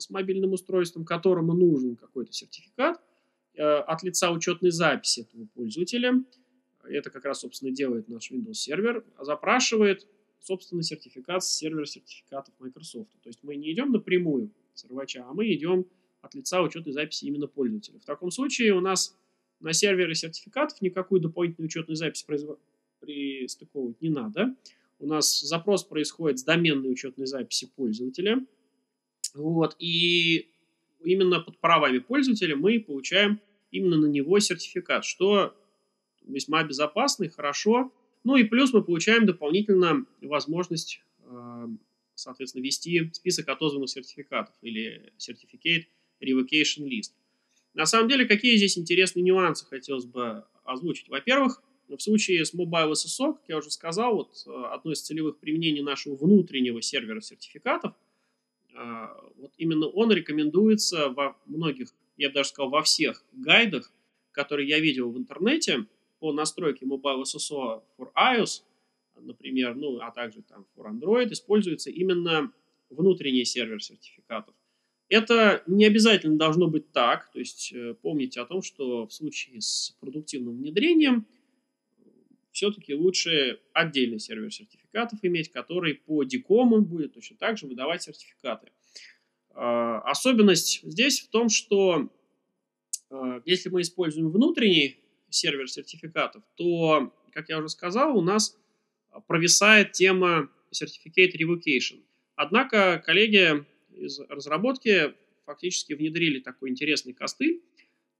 с 0.00 0.10
мобильным 0.10 0.52
устройством, 0.52 1.04
которому 1.04 1.52
нужен 1.54 1.96
какой-то 1.96 2.32
сертификат, 2.32 3.00
э, 3.54 3.62
от 3.62 4.02
лица 4.02 4.30
учетной 4.30 4.70
записи 4.70 5.20
этого 5.20 5.46
пользователя– 5.54 6.22
это 6.84 7.10
как 7.10 7.24
раз, 7.24 7.40
собственно, 7.40 7.70
делает 7.70 8.08
наш 8.08 8.30
Windows 8.30 8.54
сервер, 8.54 9.04
запрашивает 9.18 10.06
собственно, 10.40 10.82
сертификат 10.82 11.44
с 11.44 11.52
сервера 11.56 11.84
сертификатов 11.84 12.54
Microsoft. 12.58 13.10
То 13.22 13.28
есть 13.28 13.40
мы 13.42 13.56
не 13.56 13.72
идем 13.72 13.92
напрямую 13.92 14.50
с 14.74 14.84
рвача, 14.84 15.24
а 15.28 15.34
мы 15.34 15.52
идем 15.52 15.86
от 16.22 16.34
лица 16.34 16.62
учетной 16.62 16.92
записи 16.92 17.26
именно 17.26 17.46
пользователя. 17.46 17.98
В 17.98 18.04
таком 18.04 18.30
случае 18.30 18.74
у 18.74 18.80
нас 18.80 19.16
на 19.60 19.72
сервере 19.72 20.14
сертификатов 20.14 20.80
никакую 20.80 21.20
дополнительную 21.20 21.66
учетную 21.66 21.96
запись 21.96 22.22
произв... 22.22 22.58
пристыковывать 23.00 24.00
не 24.00 24.08
надо. 24.08 24.54
У 24.98 25.06
нас 25.06 25.40
запрос 25.40 25.84
происходит 25.84 26.38
с 26.38 26.44
доменной 26.44 26.90
учетной 26.90 27.26
записи 27.26 27.70
пользователя. 27.74 28.44
Вот, 29.34 29.76
и 29.78 30.50
именно 31.04 31.40
под 31.40 31.58
правами 31.58 31.98
пользователя 31.98 32.56
мы 32.56 32.80
получаем 32.80 33.40
именно 33.70 33.96
на 33.96 34.06
него 34.06 34.38
сертификат, 34.40 35.04
что 35.04 35.54
весьма 36.22 36.62
безопасно 36.64 37.24
и 37.24 37.28
хорошо. 37.28 37.92
Ну 38.24 38.36
и 38.36 38.44
плюс 38.44 38.72
мы 38.72 38.82
получаем 38.82 39.26
дополнительно 39.26 40.04
возможность, 40.20 41.00
э, 41.24 41.68
соответственно, 42.14 42.62
вести 42.62 43.10
список 43.12 43.48
отозванных 43.48 43.88
сертификатов 43.90 44.54
или 44.62 45.12
Certificate 45.18 45.86
Revocation 46.20 46.86
List. 46.86 47.12
На 47.74 47.86
самом 47.86 48.08
деле, 48.08 48.26
какие 48.26 48.56
здесь 48.56 48.76
интересные 48.76 49.22
нюансы 49.22 49.64
хотелось 49.64 50.04
бы 50.04 50.44
озвучить? 50.64 51.08
Во-первых, 51.08 51.62
в 51.88 51.98
случае 51.98 52.44
с 52.44 52.54
Mobile 52.54 52.92
SSO, 52.92 53.34
как 53.34 53.44
я 53.48 53.56
уже 53.58 53.70
сказал, 53.70 54.14
вот 54.14 54.44
э, 54.46 54.50
одно 54.72 54.92
из 54.92 55.00
целевых 55.00 55.38
применений 55.38 55.82
нашего 55.82 56.16
внутреннего 56.16 56.82
сервера 56.82 57.20
сертификатов, 57.20 57.94
вот 59.36 59.52
именно 59.56 59.86
он 59.86 60.12
рекомендуется 60.12 61.08
во 61.08 61.36
многих, 61.46 61.94
я 62.16 62.28
бы 62.28 62.34
даже 62.34 62.50
сказал, 62.50 62.70
во 62.70 62.82
всех 62.82 63.24
гайдах, 63.32 63.92
которые 64.32 64.68
я 64.68 64.80
видел 64.80 65.10
в 65.10 65.18
интернете 65.18 65.86
по 66.18 66.32
настройке 66.32 66.86
Mobile 66.86 67.22
SSO 67.22 67.82
for 67.98 68.12
iOS, 68.14 68.62
например, 69.16 69.74
ну, 69.74 69.98
а 70.00 70.10
также 70.10 70.42
там 70.42 70.66
for 70.76 70.90
Android, 70.90 71.32
используется 71.32 71.90
именно 71.90 72.52
внутренний 72.90 73.44
сервер 73.44 73.82
сертификатов. 73.82 74.54
Это 75.08 75.62
не 75.66 75.86
обязательно 75.86 76.38
должно 76.38 76.68
быть 76.68 76.92
так, 76.92 77.30
то 77.32 77.40
есть 77.40 77.72
э, 77.72 77.94
помните 78.00 78.40
о 78.40 78.46
том, 78.46 78.62
что 78.62 79.06
в 79.06 79.12
случае 79.12 79.60
с 79.60 79.96
продуктивным 79.98 80.58
внедрением 80.58 81.26
все-таки 82.52 82.94
лучше 82.94 83.60
отдельный 83.72 84.18
сервер 84.18 84.52
сертификатов 84.52 85.18
иметь, 85.22 85.50
который 85.50 85.94
по 85.94 86.24
дикому 86.24 86.80
будет 86.80 87.14
точно 87.14 87.36
так 87.36 87.58
же 87.58 87.66
выдавать 87.66 88.02
сертификаты. 88.02 88.70
А, 89.50 90.00
особенность 90.00 90.82
здесь 90.82 91.20
в 91.20 91.28
том, 91.28 91.48
что 91.48 92.10
а, 93.10 93.40
если 93.44 93.68
мы 93.68 93.82
используем 93.82 94.30
внутренний 94.30 94.98
сервер 95.28 95.68
сертификатов, 95.68 96.42
то, 96.56 97.14
как 97.32 97.48
я 97.48 97.58
уже 97.58 97.68
сказал, 97.68 98.16
у 98.16 98.20
нас 98.20 98.58
провисает 99.26 99.92
тема 99.92 100.50
Certificate 100.72 101.32
Revocation. 101.36 102.02
Однако 102.36 103.02
коллеги 103.04 103.64
из 103.96 104.20
разработки 104.20 105.14
фактически 105.44 105.92
внедрили 105.92 106.40
такой 106.40 106.70
интересный 106.70 107.12
костыль 107.12 107.62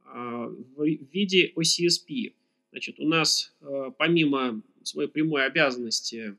а, 0.04 0.46
в 0.46 0.84
виде 0.84 1.52
OCSP. 1.56 2.34
Значит, 2.70 3.00
у 3.00 3.06
нас 3.06 3.54
а, 3.60 3.90
помимо 3.90 4.62
своей 4.82 5.08
прямой 5.08 5.46
обязанности 5.46 6.36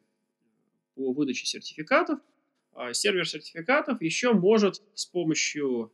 по 0.95 1.11
выдаче 1.13 1.45
сертификатов, 1.45 2.19
а, 2.73 2.93
сервер 2.93 3.27
сертификатов 3.27 4.01
еще 4.01 4.33
может 4.33 4.81
с 4.93 5.05
помощью 5.05 5.91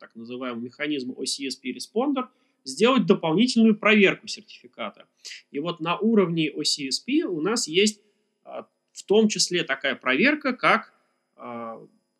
так 0.00 0.14
называемого 0.16 0.60
механизма 0.60 1.14
OCSP 1.14 1.72
Responder 1.72 2.26
сделать 2.64 3.06
дополнительную 3.06 3.76
проверку 3.76 4.26
сертификата. 4.26 5.06
И 5.52 5.60
вот 5.60 5.78
на 5.80 5.96
уровне 5.96 6.50
OCSP 6.50 7.22
у 7.22 7.40
нас 7.40 7.68
есть 7.68 8.02
в 8.44 9.04
том 9.04 9.28
числе 9.28 9.62
такая 9.62 9.94
проверка, 9.94 10.52
как 10.52 10.92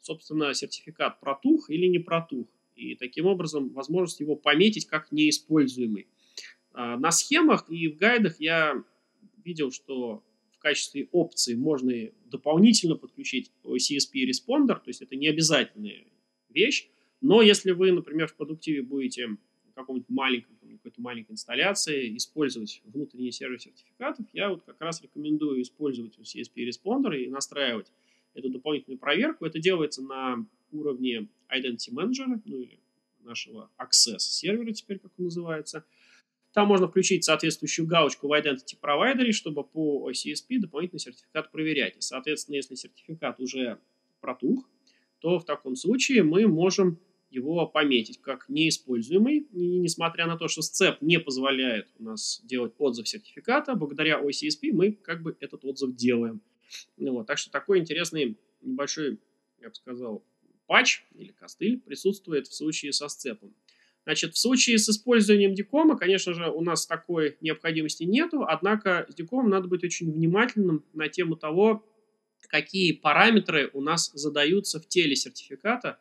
собственно, 0.08 0.54
сертификат 0.54 1.20
протух 1.20 1.68
или 1.68 1.86
не 1.86 1.98
протух. 1.98 2.46
И 2.74 2.94
таким 2.94 3.26
образом 3.26 3.68
возможность 3.70 4.20
его 4.20 4.36
пометить 4.36 4.86
как 4.86 5.12
неиспользуемый. 5.12 6.06
А, 6.72 6.96
на 6.96 7.10
схемах 7.10 7.66
и 7.68 7.88
в 7.88 7.96
гайдах 7.96 8.40
я 8.40 8.84
видел, 9.44 9.70
что 9.70 10.24
в 10.52 10.58
качестве 10.58 11.08
опции 11.12 11.54
можно 11.54 11.92
дополнительно 12.26 12.96
подключить 12.96 13.52
CSP 13.64 14.28
Responder, 14.28 14.74
то 14.74 14.88
есть 14.88 15.02
это 15.02 15.16
не 15.16 15.28
обязательная 15.28 16.04
вещь, 16.48 16.88
но 17.20 17.42
если 17.42 17.72
вы, 17.72 17.92
например, 17.92 18.28
в 18.28 18.34
продуктиве 18.34 18.82
будете 18.82 19.26
в 19.26 19.74
каком-нибудь 19.74 20.08
маленьком, 20.08 20.58
какой-то 20.88 21.00
маленькой 21.00 21.32
инсталляции 21.32 22.16
использовать 22.16 22.82
внутренний 22.84 23.32
сервер 23.32 23.60
сертификатов, 23.60 24.26
я 24.32 24.50
вот 24.50 24.62
как 24.64 24.80
раз 24.80 25.02
рекомендую 25.02 25.62
использовать 25.62 26.18
CSP 26.18 26.68
Responder 26.68 27.16
и 27.16 27.28
настраивать 27.28 27.92
эту 28.34 28.48
дополнительную 28.48 28.98
проверку. 28.98 29.44
Это 29.44 29.58
делается 29.58 30.02
на 30.02 30.46
уровне 30.72 31.28
Identity 31.54 31.92
Manager, 31.92 32.40
ну 32.44 32.60
или 32.60 32.78
нашего 33.20 33.70
Access 33.78 34.18
сервера 34.20 34.72
теперь, 34.72 34.98
как 34.98 35.12
он 35.18 35.26
называется. 35.26 35.84
Там 36.52 36.68
можно 36.68 36.88
включить 36.88 37.24
соответствующую 37.24 37.86
галочку 37.86 38.28
в 38.28 38.32
Identity 38.32 38.78
Provider, 38.80 39.30
чтобы 39.32 39.64
по 39.64 40.10
CSP 40.10 40.58
дополнительный 40.58 41.00
сертификат 41.00 41.52
проверять. 41.52 41.96
И, 41.96 42.00
соответственно, 42.00 42.56
если 42.56 42.74
сертификат 42.74 43.38
уже 43.40 43.78
протух, 44.20 44.68
то 45.20 45.38
в 45.38 45.44
таком 45.44 45.76
случае 45.76 46.22
мы 46.22 46.46
можем 46.46 46.98
его 47.30 47.66
пометить 47.66 48.20
как 48.22 48.48
неиспользуемый, 48.48 49.40
и 49.52 49.78
несмотря 49.78 50.26
на 50.26 50.38
то, 50.38 50.48
что 50.48 50.62
SCEP 50.62 50.96
не 51.02 51.20
позволяет 51.20 51.88
у 51.98 52.04
нас 52.04 52.40
делать 52.44 52.72
отзыв 52.78 53.06
сертификата, 53.06 53.74
благодаря 53.74 54.20
OCSP 54.22 54.72
мы 54.72 54.92
как 54.92 55.22
бы 55.22 55.36
этот 55.40 55.64
отзыв 55.64 55.94
делаем. 55.94 56.40
Ну, 56.96 57.12
вот, 57.12 57.26
так 57.26 57.36
что 57.38 57.50
такой 57.50 57.80
интересный 57.80 58.38
небольшой, 58.62 59.18
я 59.60 59.68
бы 59.68 59.74
сказал, 59.74 60.24
патч 60.66 61.04
или 61.14 61.32
костыль 61.32 61.78
присутствует 61.80 62.46
в 62.46 62.54
случае 62.54 62.92
со 62.92 63.08
сцепом. 63.08 63.54
Значит, 64.08 64.32
в 64.32 64.38
случае 64.38 64.78
с 64.78 64.88
использованием 64.88 65.52
дикома, 65.52 65.94
конечно 65.94 66.32
же, 66.32 66.50
у 66.50 66.62
нас 66.62 66.86
такой 66.86 67.36
необходимости 67.42 68.04
нету, 68.04 68.42
однако 68.48 69.04
с 69.10 69.14
дикомом 69.14 69.50
надо 69.50 69.68
быть 69.68 69.84
очень 69.84 70.10
внимательным 70.10 70.82
на 70.94 71.10
тему 71.10 71.36
того, 71.36 71.84
какие 72.48 72.92
параметры 72.92 73.68
у 73.74 73.82
нас 73.82 74.10
задаются 74.14 74.80
в 74.80 74.88
теле 74.88 75.14
сертификата, 75.14 75.98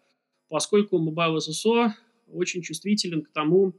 поскольку 0.47 1.05
Mobile 1.05 1.39
SSO 1.39 1.89
очень 2.31 2.61
чувствителен 2.61 3.23
к 3.23 3.29
тому, 3.29 3.73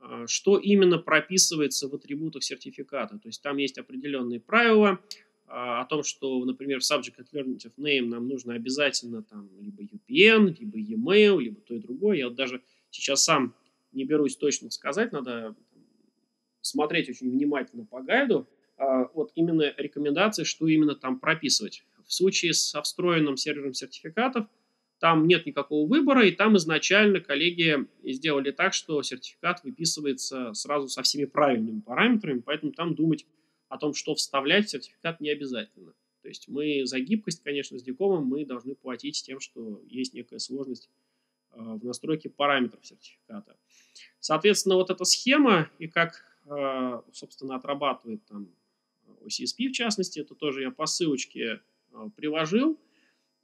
а, 0.00 0.26
что 0.26 0.58
именно 0.58 0.98
прописывается 0.98 1.88
в 1.88 1.94
атрибутах 1.94 2.42
сертификата. 2.42 3.20
То 3.20 3.28
есть 3.28 3.40
там 3.40 3.56
есть 3.58 3.78
определенные 3.78 4.40
правила, 4.40 4.98
а, 5.46 5.82
о 5.82 5.84
том, 5.84 6.02
что, 6.02 6.44
например, 6.44 6.80
в 6.80 6.90
Subject 6.90 7.14
Alternative 7.20 7.72
Name 7.78 8.06
нам 8.06 8.26
нужно 8.26 8.54
обязательно 8.54 9.22
там 9.22 9.48
либо 9.60 9.84
UPN, 9.84 10.56
либо 10.58 10.76
e-mail, 10.76 11.40
либо 11.40 11.60
то 11.60 11.72
и 11.72 11.78
другое. 11.78 12.16
Я 12.16 12.26
вот 12.26 12.34
даже 12.34 12.62
сейчас 12.90 13.22
сам 13.22 13.54
не 13.92 14.04
берусь 14.04 14.36
точно 14.36 14.70
сказать, 14.70 15.12
надо 15.12 15.54
смотреть 16.60 17.08
очень 17.08 17.30
внимательно 17.30 17.84
по 17.84 18.02
гайду. 18.02 18.46
А, 18.76 19.08
вот 19.14 19.32
именно 19.34 19.74
рекомендации, 19.76 20.44
что 20.44 20.66
именно 20.66 20.94
там 20.94 21.18
прописывать. 21.18 21.84
В 22.06 22.12
случае 22.12 22.54
со 22.54 22.82
встроенным 22.82 23.36
сервером 23.36 23.74
сертификатов 23.74 24.46
там 24.98 25.26
нет 25.26 25.46
никакого 25.46 25.88
выбора, 25.88 26.26
и 26.26 26.32
там 26.32 26.56
изначально 26.56 27.20
коллеги 27.20 27.86
сделали 28.04 28.50
так, 28.50 28.74
что 28.74 29.02
сертификат 29.02 29.64
выписывается 29.64 30.52
сразу 30.52 30.88
со 30.88 31.02
всеми 31.02 31.24
правильными 31.24 31.80
параметрами, 31.80 32.40
поэтому 32.40 32.72
там 32.72 32.94
думать 32.94 33.26
о 33.68 33.78
том, 33.78 33.94
что 33.94 34.14
вставлять 34.14 34.66
в 34.66 34.70
сертификат 34.70 35.20
не 35.20 35.30
обязательно. 35.30 35.94
То 36.22 36.28
есть 36.28 36.48
мы 36.48 36.84
за 36.84 37.00
гибкость, 37.00 37.42
конечно, 37.42 37.78
с 37.78 37.82
дикомом 37.82 38.26
мы 38.26 38.44
должны 38.44 38.74
платить 38.74 39.22
тем, 39.24 39.40
что 39.40 39.80
есть 39.88 40.12
некая 40.12 40.38
сложность 40.38 40.90
в 41.60 41.84
настройке 41.84 42.28
параметров 42.30 42.84
сертификата. 42.84 43.56
Соответственно, 44.18 44.76
вот 44.76 44.90
эта 44.90 45.04
схема 45.04 45.70
и 45.78 45.88
как, 45.88 46.24
э, 46.46 47.00
собственно, 47.12 47.56
отрабатывает 47.56 48.24
там 48.26 48.48
OCSP 49.22 49.68
в 49.68 49.72
частности, 49.72 50.20
это 50.20 50.34
тоже 50.34 50.62
я 50.62 50.70
по 50.70 50.86
ссылочке 50.86 51.60
э, 51.92 52.10
приложил. 52.16 52.78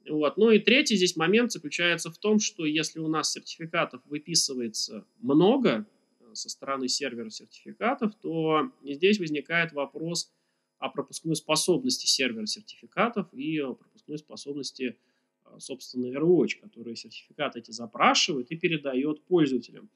Вот. 0.09 0.37
Ну 0.37 0.51
и 0.51 0.59
третий 0.59 0.95
здесь 0.95 1.15
момент 1.15 1.51
заключается 1.51 2.11
в 2.11 2.17
том, 2.17 2.39
что 2.39 2.65
если 2.65 2.99
у 2.99 3.07
нас 3.07 3.31
сертификатов 3.31 4.01
выписывается 4.05 5.05
много, 5.19 5.85
со 6.37 6.49
стороны 6.49 6.87
сервера 6.87 7.29
сертификатов, 7.29 8.15
то 8.15 8.71
здесь 8.83 9.19
возникает 9.19 9.73
вопрос 9.73 10.31
о 10.77 10.89
пропускной 10.89 11.35
способности 11.35 12.05
сервера 12.05 12.45
сертификатов 12.45 13.33
и 13.33 13.59
о 13.59 13.73
пропускной 13.73 14.19
способности, 14.19 14.97
собственно, 15.59 16.05
AirWatch, 16.07 16.59
который 16.61 16.95
сертификаты 16.95 17.59
эти 17.59 17.71
запрашивает 17.71 18.51
и 18.51 18.57
передает 18.57 19.21
пользователям. 19.23 19.89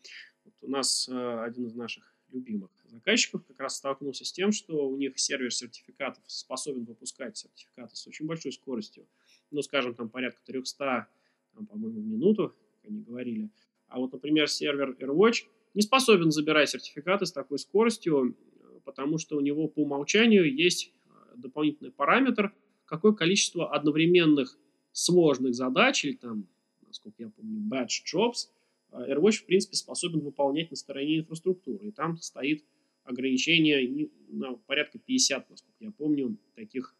Вот 0.46 0.54
у 0.62 0.68
нас 0.68 1.10
а, 1.12 1.44
один 1.44 1.66
из 1.66 1.76
наших 1.76 2.16
любимых 2.32 2.72
заказчиков 2.86 3.46
как 3.46 3.60
раз 3.60 3.78
столкнулся 3.78 4.26
с 4.26 4.32
тем, 4.32 4.52
что 4.52 4.88
у 4.88 4.98
них 4.98 5.20
сервер 5.20 5.54
сертификатов 5.54 6.24
способен 6.28 6.86
выпускать 6.86 7.38
сертификаты 7.38 7.96
с 7.96 8.08
очень 8.08 8.26
большой 8.26 8.52
скоростью, 8.52 9.08
ну, 9.50 9.62
скажем, 9.62 9.96
там 9.96 10.10
порядка 10.10 10.42
300, 10.46 11.08
там, 11.54 11.66
по-моему, 11.66 12.00
в 12.00 12.06
минуту, 12.06 12.56
как 12.82 12.90
они 12.90 13.02
говорили. 13.02 13.50
А 13.88 14.00
вот, 14.00 14.14
например, 14.14 14.50
сервер 14.50 14.96
AirWatch– 15.00 15.46
не 15.74 15.82
способен 15.82 16.32
забирать 16.32 16.70
сертификаты 16.70 17.26
с 17.26 17.32
такой 17.32 17.60
скоростью, 17.60 18.36
потому 18.84 19.18
что 19.18 19.38
у 19.38 19.42
него 19.42 19.68
по 19.68 19.82
умолчанию 19.82 20.54
есть 20.54 20.92
э, 21.06 21.10
дополнительный 21.36 21.92
параметр, 21.92 22.54
какое 22.86 23.14
количество 23.14 23.74
одновременных 23.74 24.58
сложных 24.92 25.56
задач, 25.56 26.06
или 26.06 26.14
там, 26.14 26.48
насколько 26.86 27.24
я 27.24 27.30
помню, 27.30 27.60
batch 27.70 28.04
jobs, 28.14 28.50
AirWatch, 28.92 29.38
в 29.38 29.46
принципе, 29.46 29.76
способен 29.76 30.20
выполнять 30.20 30.70
на 30.70 30.76
стороне 30.76 31.20
инфраструктуры. 31.20 31.88
И 31.88 31.92
там 31.92 32.18
стоит 32.18 32.64
ограничение 33.04 34.10
на 34.30 34.54
порядка 34.68 35.00
50, 35.00 35.50
насколько 35.50 35.84
я 35.84 35.92
помню, 35.92 36.38
таких, 36.56 36.96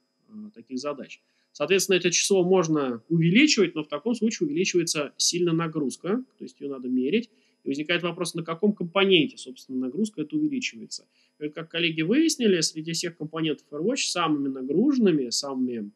таких 0.54 0.80
задач. 0.80 1.22
Соответственно, 1.52 1.98
это 1.98 2.12
число 2.12 2.44
можно 2.44 3.04
увеличивать, 3.10 3.76
но 3.76 3.84
в 3.84 3.88
таком 3.88 4.16
случае 4.16 4.48
увеличивается 4.48 5.14
сильно 5.18 5.52
нагрузка, 5.52 6.24
то 6.38 6.44
есть 6.44 6.60
ее 6.62 6.70
надо 6.70 6.88
мерить. 6.88 7.30
И 7.64 7.68
возникает 7.68 8.02
вопрос, 8.02 8.34
на 8.34 8.44
каком 8.44 8.74
компоненте, 8.74 9.38
собственно, 9.38 9.78
нагрузка 9.78 10.22
это 10.22 10.36
увеличивается. 10.36 11.08
И 11.40 11.50
как 11.50 11.70
коллеги 11.70 12.02
выяснили, 12.02 12.62
среди 12.62 12.94
всех 12.94 13.18
компонентов 13.18 13.68
AirWatch 13.70 14.08
самыми 14.08 14.48
нагруженными, 14.48 15.30
самыми, 15.30 15.92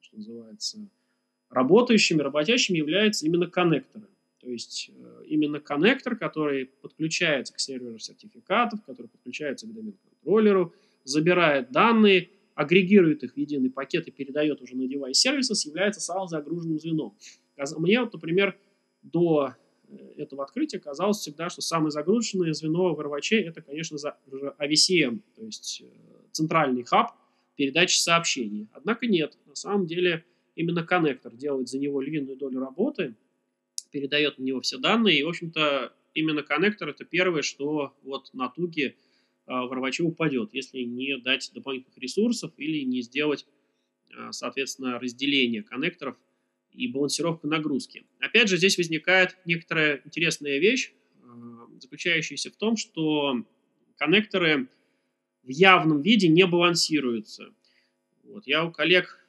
что 0.00 0.16
называется, 0.16 0.86
работающими, 1.50 2.22
работящими 2.22 2.78
являются 2.78 3.26
именно 3.26 3.46
коннекторы. 3.46 4.06
То 4.40 4.48
есть 4.48 4.90
э, 4.96 5.22
именно 5.26 5.60
коннектор, 5.60 6.16
который 6.16 6.66
подключается 6.66 7.52
к 7.52 7.60
серверу 7.60 7.98
сертификатов, 7.98 8.82
который 8.84 9.08
подключается 9.08 9.66
к 9.66 9.72
домен-контроллеру, 9.72 10.74
забирает 11.04 11.70
данные, 11.70 12.30
агрегирует 12.54 13.22
их 13.22 13.34
в 13.34 13.36
единый 13.36 13.70
пакет 13.70 14.08
и 14.08 14.10
передает 14.10 14.62
уже 14.62 14.76
на 14.76 14.86
девайс 14.86 15.18
сервиса, 15.18 15.54
является 15.68 16.00
самым 16.00 16.28
загруженным 16.28 16.78
звеном. 16.78 17.16
Мне, 17.76 18.00
вот, 18.00 18.12
например, 18.14 18.58
до 19.02 19.54
э, 19.88 19.96
этого 20.16 20.44
открытия 20.44 20.78
казалось 20.78 21.18
всегда, 21.18 21.50
что 21.50 21.60
самое 21.60 21.90
загруженное 21.90 22.54
звено 22.54 22.94
в 22.94 23.00
RWC 23.00 23.40
это, 23.40 23.60
конечно, 23.60 23.96
AVCM, 23.96 25.20
то 25.36 25.44
есть 25.44 25.82
э, 25.84 25.86
центральный 26.32 26.84
хаб 26.84 27.12
передачи 27.56 27.98
сообщений. 27.98 28.68
Однако 28.72 29.06
нет, 29.06 29.36
на 29.46 29.54
самом 29.54 29.86
деле 29.86 30.24
именно 30.60 30.84
коннектор 30.84 31.34
делает 31.34 31.68
за 31.68 31.78
него 31.78 32.02
львиную 32.02 32.36
долю 32.36 32.60
работы, 32.60 33.14
передает 33.90 34.38
на 34.38 34.42
него 34.42 34.60
все 34.60 34.76
данные, 34.76 35.18
и, 35.18 35.22
в 35.22 35.28
общем-то, 35.28 35.92
именно 36.14 36.42
коннектор 36.42 36.90
это 36.90 37.04
первое, 37.04 37.42
что 37.42 37.96
вот 38.02 38.32
на 38.34 38.48
туге 38.50 38.94
а, 39.46 39.64
в 39.66 39.72
Рваче 39.72 40.02
упадет, 40.02 40.50
если 40.52 40.82
не 40.82 41.16
дать 41.16 41.50
дополнительных 41.54 41.96
ресурсов 41.96 42.52
или 42.58 42.84
не 42.84 43.00
сделать, 43.00 43.46
а, 44.14 44.32
соответственно, 44.32 44.98
разделение 44.98 45.62
коннекторов 45.62 46.16
и 46.72 46.86
балансировку 46.88 47.48
нагрузки. 47.48 48.04
Опять 48.18 48.48
же, 48.48 48.58
здесь 48.58 48.76
возникает 48.76 49.38
некоторая 49.46 50.02
интересная 50.04 50.58
вещь, 50.58 50.92
а, 51.22 51.68
заключающаяся 51.80 52.50
в 52.50 52.56
том, 52.56 52.76
что 52.76 53.44
коннекторы 53.96 54.68
в 55.42 55.48
явном 55.48 56.02
виде 56.02 56.28
не 56.28 56.46
балансируются. 56.46 57.54
Вот. 58.24 58.46
Я 58.46 58.64
у 58.66 58.70
коллег 58.70 59.20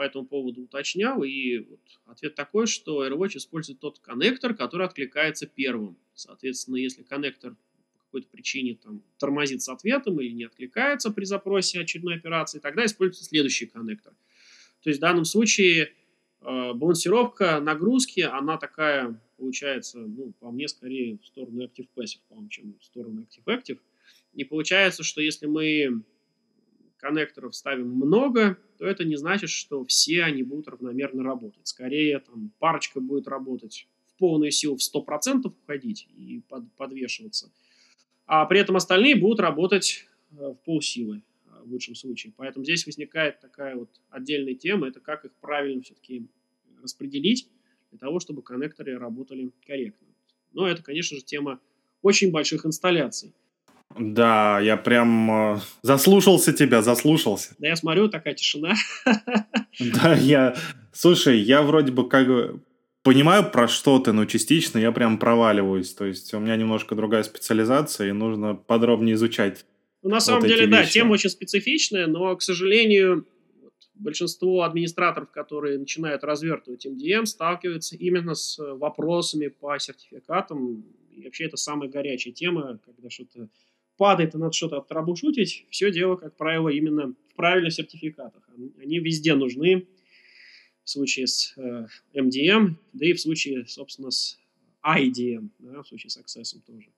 по 0.00 0.04
этому 0.04 0.24
поводу 0.24 0.62
уточнял, 0.62 1.22
и 1.22 1.58
вот 1.58 1.80
ответ 2.06 2.34
такой, 2.34 2.66
что 2.66 3.06
AirWatch 3.06 3.36
использует 3.36 3.80
тот 3.80 3.98
коннектор, 3.98 4.54
который 4.54 4.86
откликается 4.86 5.46
первым. 5.46 5.98
Соответственно, 6.14 6.76
если 6.76 7.02
коннектор 7.02 7.50
по 7.50 8.04
какой-то 8.04 8.28
причине 8.28 8.78
там, 8.82 9.02
тормозит 9.18 9.60
с 9.60 9.68
ответом 9.68 10.18
или 10.18 10.32
не 10.32 10.44
откликается 10.44 11.10
при 11.10 11.24
запросе 11.24 11.80
очередной 11.80 12.14
операции, 12.14 12.60
тогда 12.60 12.86
используется 12.86 13.26
следующий 13.26 13.66
коннектор. 13.66 14.14
То 14.82 14.88
есть 14.88 15.00
в 15.00 15.02
данном 15.02 15.26
случае 15.26 15.92
э, 16.40 16.72
балансировка 16.72 17.60
нагрузки, 17.60 18.20
она 18.20 18.56
такая, 18.56 19.20
получается, 19.36 19.98
ну, 19.98 20.32
по 20.40 20.50
мне, 20.50 20.66
скорее 20.68 21.18
в 21.18 21.26
сторону 21.26 21.62
Active-Passive, 21.62 22.20
по-моему, 22.26 22.48
чем 22.48 22.74
в 22.80 22.84
сторону 22.86 23.26
Active-Active. 23.26 23.78
И 24.32 24.44
получается, 24.44 25.02
что 25.02 25.20
если 25.20 25.44
мы 25.44 26.04
коннекторов 27.00 27.56
ставим 27.56 27.90
много, 27.90 28.58
то 28.78 28.86
это 28.86 29.04
не 29.04 29.16
значит, 29.16 29.50
что 29.50 29.84
все 29.84 30.22
они 30.22 30.42
будут 30.42 30.68
равномерно 30.68 31.22
работать. 31.22 31.66
Скорее, 31.66 32.18
там, 32.20 32.52
парочка 32.58 33.00
будет 33.00 33.26
работать 33.26 33.88
в 34.06 34.18
полную 34.18 34.50
силу 34.50 34.76
в 34.76 34.80
100% 34.80 35.46
уходить 35.46 36.08
и 36.16 36.42
под, 36.48 36.70
подвешиваться, 36.74 37.50
а 38.26 38.44
при 38.46 38.60
этом 38.60 38.76
остальные 38.76 39.16
будут 39.16 39.40
работать 39.40 40.06
э, 40.32 40.34
в 40.36 40.54
полсилы 40.64 41.22
э, 41.46 41.62
в 41.64 41.72
лучшем 41.72 41.94
случае. 41.94 42.32
Поэтому 42.36 42.64
здесь 42.64 42.86
возникает 42.86 43.40
такая 43.40 43.76
вот 43.76 43.90
отдельная 44.10 44.54
тема, 44.54 44.88
это 44.88 45.00
как 45.00 45.24
их 45.24 45.32
правильно 45.40 45.82
все-таки 45.82 46.26
распределить 46.82 47.48
для 47.90 47.98
того, 47.98 48.20
чтобы 48.20 48.42
коннекторы 48.42 48.98
работали 48.98 49.50
корректно. 49.66 50.06
Но 50.52 50.66
это, 50.68 50.82
конечно 50.82 51.16
же, 51.16 51.24
тема 51.24 51.60
очень 52.02 52.30
больших 52.30 52.66
инсталляций. 52.66 53.34
Да, 53.98 54.60
я 54.60 54.76
прям 54.76 55.54
э, 55.56 55.60
заслушался 55.82 56.52
тебя, 56.52 56.80
заслушался. 56.80 57.54
Да 57.58 57.68
я 57.68 57.76
смотрю, 57.76 58.08
такая 58.08 58.34
тишина. 58.34 58.74
Да, 59.78 60.14
я... 60.14 60.56
Слушай, 60.92 61.38
я 61.38 61.62
вроде 61.62 61.92
бы 61.92 62.08
как 62.08 62.26
понимаю 63.02 63.50
про 63.50 63.68
что 63.68 63.98
ты, 63.98 64.12
но 64.12 64.24
частично 64.26 64.78
я 64.78 64.92
прям 64.92 65.18
проваливаюсь. 65.18 65.94
То 65.94 66.04
есть 66.04 66.32
у 66.34 66.38
меня 66.38 66.56
немножко 66.56 66.94
другая 66.94 67.22
специализация, 67.22 68.08
и 68.08 68.12
нужно 68.12 68.54
подробнее 68.54 69.14
изучать. 69.14 69.64
Ну, 70.02 70.10
на 70.10 70.20
самом 70.20 70.40
вот 70.40 70.48
деле, 70.48 70.66
да, 70.66 70.84
тема 70.84 71.12
очень 71.12 71.30
специфичная, 71.30 72.06
но, 72.06 72.34
к 72.36 72.42
сожалению, 72.42 73.26
большинство 73.94 74.62
администраторов, 74.62 75.30
которые 75.30 75.78
начинают 75.78 76.24
развертывать 76.24 76.86
MDM, 76.86 77.26
сталкиваются 77.26 77.96
именно 77.96 78.34
с 78.34 78.58
вопросами 78.58 79.48
по 79.48 79.78
сертификатам. 79.78 80.84
И 81.12 81.24
вообще 81.24 81.44
это 81.44 81.56
самая 81.56 81.88
горячая 81.88 82.32
тема, 82.32 82.78
когда 82.84 83.10
что-то 83.10 83.48
падает 84.00 84.34
и 84.34 84.38
надо 84.38 84.54
что-то 84.54 84.78
отрабушутить, 84.78 85.66
все 85.68 85.92
дело, 85.92 86.16
как 86.16 86.34
правило, 86.34 86.70
именно 86.70 87.08
в 87.28 87.34
правильных 87.34 87.74
сертификатах. 87.74 88.42
Они 88.78 88.98
везде 88.98 89.34
нужны 89.34 89.86
в 90.82 90.88
случае 90.88 91.26
с 91.26 91.52
э, 91.58 91.86
MDM, 92.14 92.76
да 92.94 93.06
и 93.06 93.12
в 93.12 93.20
случае, 93.20 93.66
собственно, 93.66 94.10
с 94.10 94.38
IDM, 94.82 95.50
да, 95.58 95.82
в 95.82 95.86
случае 95.86 96.08
с 96.08 96.18
Access 96.18 96.58
тоже. 96.66 96.88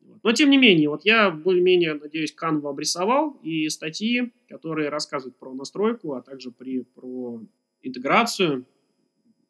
Вот. 0.00 0.24
Но, 0.24 0.32
тем 0.32 0.50
не 0.50 0.58
менее, 0.58 0.88
вот 0.88 1.04
я 1.04 1.30
более-менее, 1.30 1.94
надеюсь, 1.94 2.34
Canva 2.34 2.70
обрисовал, 2.70 3.38
и 3.44 3.68
статьи, 3.68 4.32
которые 4.48 4.88
рассказывают 4.88 5.38
про 5.38 5.54
настройку, 5.54 6.14
а 6.14 6.20
также 6.20 6.50
при, 6.50 6.80
про 6.80 7.40
интеграцию 7.80 8.66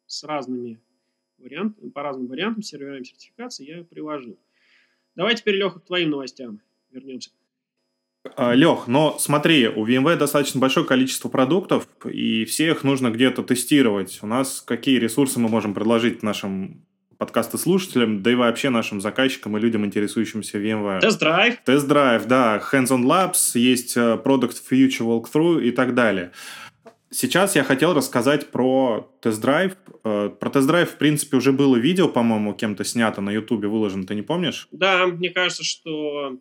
с 0.05 0.23
разными 0.23 0.79
вариантами, 1.39 1.89
по 1.89 2.03
разным 2.03 2.27
вариантам 2.27 2.61
серверами 2.61 3.05
сертификации 3.05 3.65
я 3.65 3.83
приложил. 3.83 4.37
Давай 5.15 5.35
теперь, 5.35 5.55
Леха, 5.55 5.79
к 5.79 5.85
твоим 5.85 6.11
новостям 6.11 6.61
вернемся. 6.95 7.29
А, 8.35 8.53
Лех, 8.53 8.87
но 8.87 9.17
смотри, 9.19 9.67
у 9.67 9.85
VMware 9.85 10.17
достаточно 10.17 10.59
большое 10.59 10.85
количество 10.85 11.29
продуктов, 11.29 11.87
и 12.05 12.45
все 12.45 12.71
их 12.71 12.83
нужно 12.83 13.11
где-то 13.11 13.43
тестировать. 13.43 14.19
У 14.21 14.27
нас 14.27 14.61
какие 14.61 14.97
ресурсы 14.97 15.39
мы 15.39 15.47
можем 15.47 15.73
предложить 15.73 16.23
нашим 16.23 16.85
подкастослушателям, 17.17 18.23
да 18.23 18.31
и 18.31 18.35
вообще 18.35 18.69
нашим 18.69 18.99
заказчикам 18.99 19.57
и 19.57 19.59
людям, 19.59 19.85
интересующимся 19.85 20.57
VMware. 20.57 20.99
Тест-драйв. 20.99 21.57
Тест-драйв, 21.63 22.25
да. 22.25 22.61
Hands-on 22.71 23.03
Labs, 23.03 23.57
есть 23.57 23.95
э, 23.95 24.19
Product 24.23 24.55
Feature 24.69 25.01
Walkthrough 25.01 25.63
и 25.63 25.71
так 25.71 25.93
далее. 25.93 26.31
Сейчас 27.11 27.55
я 27.55 27.63
хотел 27.63 27.93
рассказать 27.93 28.51
про 28.51 29.09
тест-драйв. 29.21 29.77
Э, 30.03 30.29
про 30.37 30.49
тест-драйв, 30.49 30.89
в 30.89 30.97
принципе, 30.97 31.37
уже 31.37 31.53
было 31.53 31.77
видео, 31.77 32.09
по-моему, 32.09 32.53
кем-то 32.53 32.83
снято 32.83 33.21
на 33.21 33.29
Ютубе, 33.29 33.69
выложено, 33.69 34.05
ты 34.05 34.15
не 34.15 34.21
помнишь? 34.21 34.67
Да, 34.71 35.07
мне 35.07 35.29
кажется, 35.29 35.63
что 35.63 36.37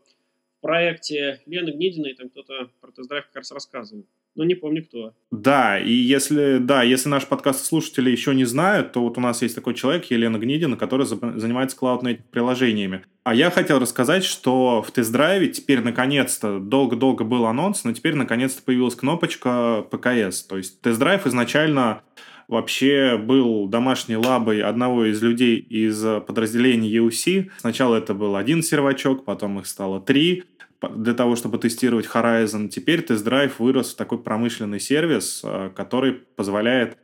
проекте 0.64 1.42
Лены 1.44 1.72
Гнидиной 1.72 2.14
там 2.14 2.30
кто-то 2.30 2.70
про 2.80 2.90
тест-драйв 2.90 3.26
как 3.26 3.36
раз 3.36 3.52
рассказывал. 3.52 4.06
Но 4.34 4.44
не 4.44 4.54
помню 4.54 4.82
кто. 4.82 5.12
Да, 5.30 5.78
и 5.78 5.92
если, 5.92 6.56
да, 6.56 6.82
если 6.82 7.10
наш 7.10 7.26
подкаст 7.26 7.66
слушатели 7.66 8.08
еще 8.08 8.34
не 8.34 8.46
знают, 8.46 8.92
то 8.92 9.02
вот 9.02 9.18
у 9.18 9.20
нас 9.20 9.42
есть 9.42 9.54
такой 9.54 9.74
человек, 9.74 10.06
Елена 10.06 10.38
Гнидина, 10.38 10.78
которая 10.78 11.06
занимается 11.06 11.76
клаудными 11.76 12.24
приложениями. 12.30 13.04
А 13.24 13.34
я 13.34 13.50
хотел 13.50 13.78
рассказать, 13.78 14.24
что 14.24 14.82
в 14.82 14.90
тест-драйве 14.90 15.48
теперь 15.48 15.82
наконец-то, 15.82 16.58
долго-долго 16.58 17.24
был 17.24 17.44
анонс, 17.44 17.84
но 17.84 17.92
теперь 17.92 18.14
наконец-то 18.14 18.62
появилась 18.62 18.94
кнопочка 18.94 19.86
ПКС. 19.90 20.44
То 20.44 20.56
есть 20.56 20.80
тест-драйв 20.80 21.26
изначально 21.26 22.02
вообще 22.48 23.16
был 23.16 23.68
домашней 23.68 24.16
лабой 24.16 24.62
одного 24.62 25.06
из 25.06 25.22
людей 25.22 25.56
из 25.56 26.02
подразделения 26.26 26.90
EUC. 26.90 27.50
Сначала 27.58 27.96
это 27.96 28.14
был 28.14 28.36
один 28.36 28.62
сервачок, 28.62 29.24
потом 29.24 29.58
их 29.60 29.66
стало 29.66 30.00
три 30.00 30.44
для 30.88 31.14
того, 31.14 31.36
чтобы 31.36 31.58
тестировать 31.58 32.06
Horizon. 32.06 32.68
Теперь 32.68 33.02
тест-драйв 33.02 33.58
вырос 33.58 33.92
в 33.92 33.96
такой 33.96 34.18
промышленный 34.18 34.80
сервис, 34.80 35.42
э, 35.44 35.70
который 35.74 36.12
позволяет 36.12 36.96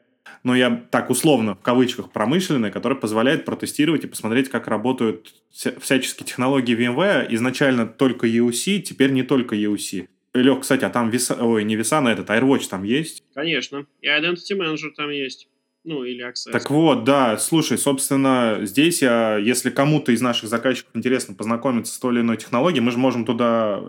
ну, 0.43 0.55
я 0.55 0.87
так 0.90 1.11
условно, 1.11 1.55
в 1.55 1.61
кавычках, 1.61 2.12
промышленный, 2.12 2.71
который 2.71 2.97
позволяет 2.97 3.45
протестировать 3.45 4.05
и 4.05 4.07
посмотреть, 4.07 4.49
как 4.49 4.69
работают 4.69 5.35
всяческие 5.51 6.27
технологии 6.27 6.77
VMware. 6.77 7.27
Изначально 7.35 7.87
только 7.87 8.27
EUC, 8.27 8.81
теперь 8.81 9.11
не 9.11 9.23
только 9.23 9.55
EUC. 9.55 10.09
Лех, 10.33 10.61
кстати, 10.61 10.85
а 10.85 10.90
там 10.90 11.11
веса... 11.11 11.37
Ой, 11.40 11.64
не 11.64 11.77
веса 11.77 12.01
на 12.01 12.12
этот, 12.12 12.31
AirWatch 12.31 12.69
там 12.71 12.85
есть? 12.85 13.23
Конечно. 13.35 13.87
И 14.01 14.07
Identity 14.07 14.57
Manager 14.57 14.90
там 14.97 15.11
есть. 15.11 15.49
Ну, 15.85 16.05
или 16.05 16.27
Access. 16.27 16.53
Так 16.53 16.71
вот, 16.71 17.05
да, 17.05 17.38
слушай, 17.38 17.79
собственно, 17.79 18.59
здесь 18.62 19.03
я, 19.03 19.37
если 19.37 19.71
кому-то 19.71 20.12
из 20.12 20.21
наших 20.21 20.49
заказчиков 20.49 20.90
интересно 20.95 21.35
познакомиться 21.35 21.95
с 21.95 21.99
той 21.99 22.14
или 22.14 22.21
иной 22.21 22.37
технологией, 22.37 22.83
мы 22.83 22.90
же 22.90 22.99
можем 22.99 23.25
туда 23.25 23.81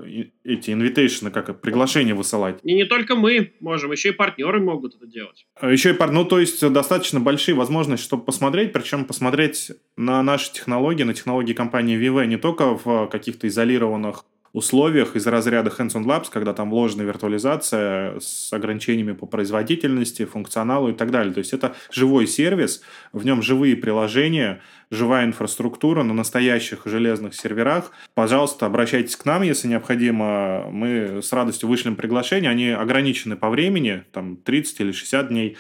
эти 0.44 0.72
инвитейшны, 0.72 1.32
как 1.32 1.60
приглашения 1.62 2.16
высылать. 2.16 2.60
И 2.64 2.74
не 2.74 2.86
только 2.86 3.16
мы 3.16 3.54
можем, 3.60 3.92
еще 3.92 4.10
и 4.10 4.14
партнеры 4.14 4.62
могут 4.62 4.96
это 4.96 5.06
делать. 5.06 5.46
А 5.60 5.70
еще 5.70 5.92
и 5.92 5.94
партнеры, 5.94 6.24
ну, 6.24 6.30
то 6.30 6.40
есть 6.40 6.68
достаточно 6.72 7.20
большие 7.20 7.56
возможности, 7.56 8.06
чтобы 8.06 8.24
посмотреть, 8.24 8.72
причем 8.72 9.06
посмотреть 9.06 9.72
на 9.98 10.24
наши 10.24 10.54
технологии, 10.54 11.04
на 11.04 11.14
технологии 11.14 11.54
компании 11.54 11.98
VV 11.98 12.26
не 12.26 12.38
только 12.38 12.78
в 12.78 13.08
каких-то 13.08 13.48
изолированных 13.48 14.26
условиях 14.54 15.16
из 15.16 15.26
разряда 15.28 15.70
Hands-on 15.70 16.04
Labs, 16.04 16.28
когда 16.30 16.54
там 16.54 16.70
вложена 16.70 17.04
виртуализация 17.04 18.20
с 18.20 18.52
ограничениями 18.52 19.14
по 19.14 19.26
производительности, 19.26 20.26
функционалу 20.26 20.90
и 20.90 20.94
так 20.94 21.12
далее. 21.12 21.34
То 21.34 21.40
есть 21.40 21.54
это 21.54 21.76
живой 21.92 22.28
сервис, 22.28 22.82
в 23.14 23.26
нем 23.26 23.42
живые 23.42 23.76
приложения, 23.76 24.62
живая 24.90 25.26
инфраструктура 25.26 26.04
на 26.04 26.14
настоящих 26.14 26.82
железных 26.86 27.34
серверах. 27.34 27.92
Пожалуйста, 28.14 28.66
обращайтесь 28.66 29.16
к 29.16 29.26
нам, 29.26 29.42
если 29.42 29.68
необходимо. 29.70 30.70
Мы 30.70 31.22
с 31.22 31.32
радостью 31.32 31.70
вышлем 31.70 31.96
приглашение. 31.96 32.52
Они 32.52 32.70
ограничены 32.70 33.38
по 33.38 33.50
времени, 33.50 34.04
там 34.12 34.36
30 34.36 34.82
или 34.82 34.92
60 34.92 35.30
дней 35.30 35.58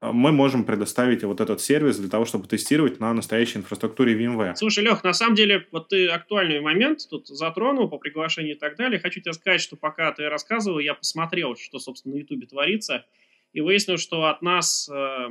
мы 0.00 0.32
можем 0.32 0.64
предоставить 0.64 1.22
вот 1.24 1.40
этот 1.40 1.60
сервис 1.60 1.98
для 1.98 2.08
того, 2.08 2.24
чтобы 2.24 2.46
тестировать 2.46 3.00
на 3.00 3.12
настоящей 3.12 3.58
инфраструктуре 3.58 4.14
VMware. 4.14 4.54
Слушай, 4.56 4.84
Лех, 4.84 5.04
на 5.04 5.12
самом 5.12 5.34
деле, 5.34 5.66
вот 5.70 5.88
ты 5.88 6.08
актуальный 6.08 6.60
момент 6.60 7.08
тут 7.08 7.28
затронул 7.28 7.88
по 7.88 7.98
приглашению 7.98 8.56
и 8.56 8.58
так 8.58 8.76
далее. 8.76 9.00
Хочу 9.00 9.20
тебе 9.20 9.32
сказать, 9.32 9.60
что 9.60 9.76
пока 9.76 10.12
ты 10.12 10.28
рассказывал, 10.28 10.78
я 10.78 10.94
посмотрел, 10.94 11.56
что, 11.56 11.78
собственно, 11.78 12.14
на 12.14 12.20
YouTube 12.20 12.48
творится, 12.48 13.04
и 13.52 13.60
выяснил, 13.60 13.98
что 13.98 14.26
от 14.26 14.42
нас 14.42 14.88
э, 14.88 15.28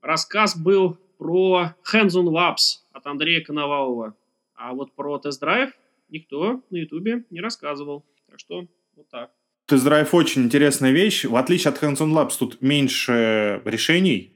рассказ 0.00 0.56
был 0.56 0.98
про 1.18 1.74
Hands-on 1.92 2.26
Labs 2.26 2.80
от 2.92 3.06
Андрея 3.06 3.42
Коновалова, 3.42 4.14
а 4.54 4.72
вот 4.72 4.94
про 4.94 5.18
тест-драйв 5.18 5.72
никто 6.08 6.62
на 6.70 6.76
YouTube 6.76 7.24
не 7.30 7.40
рассказывал. 7.40 8.04
Так 8.26 8.38
что 8.38 8.66
вот 8.96 9.08
так. 9.08 9.30
Тест-драйв 9.70 10.12
очень 10.14 10.42
интересная 10.42 10.90
вещь. 10.90 11.24
В 11.24 11.36
отличие 11.36 11.70
от 11.70 11.80
Hands-on 11.80 12.10
Labs, 12.10 12.32
тут 12.36 12.60
меньше 12.60 13.62
решений. 13.64 14.34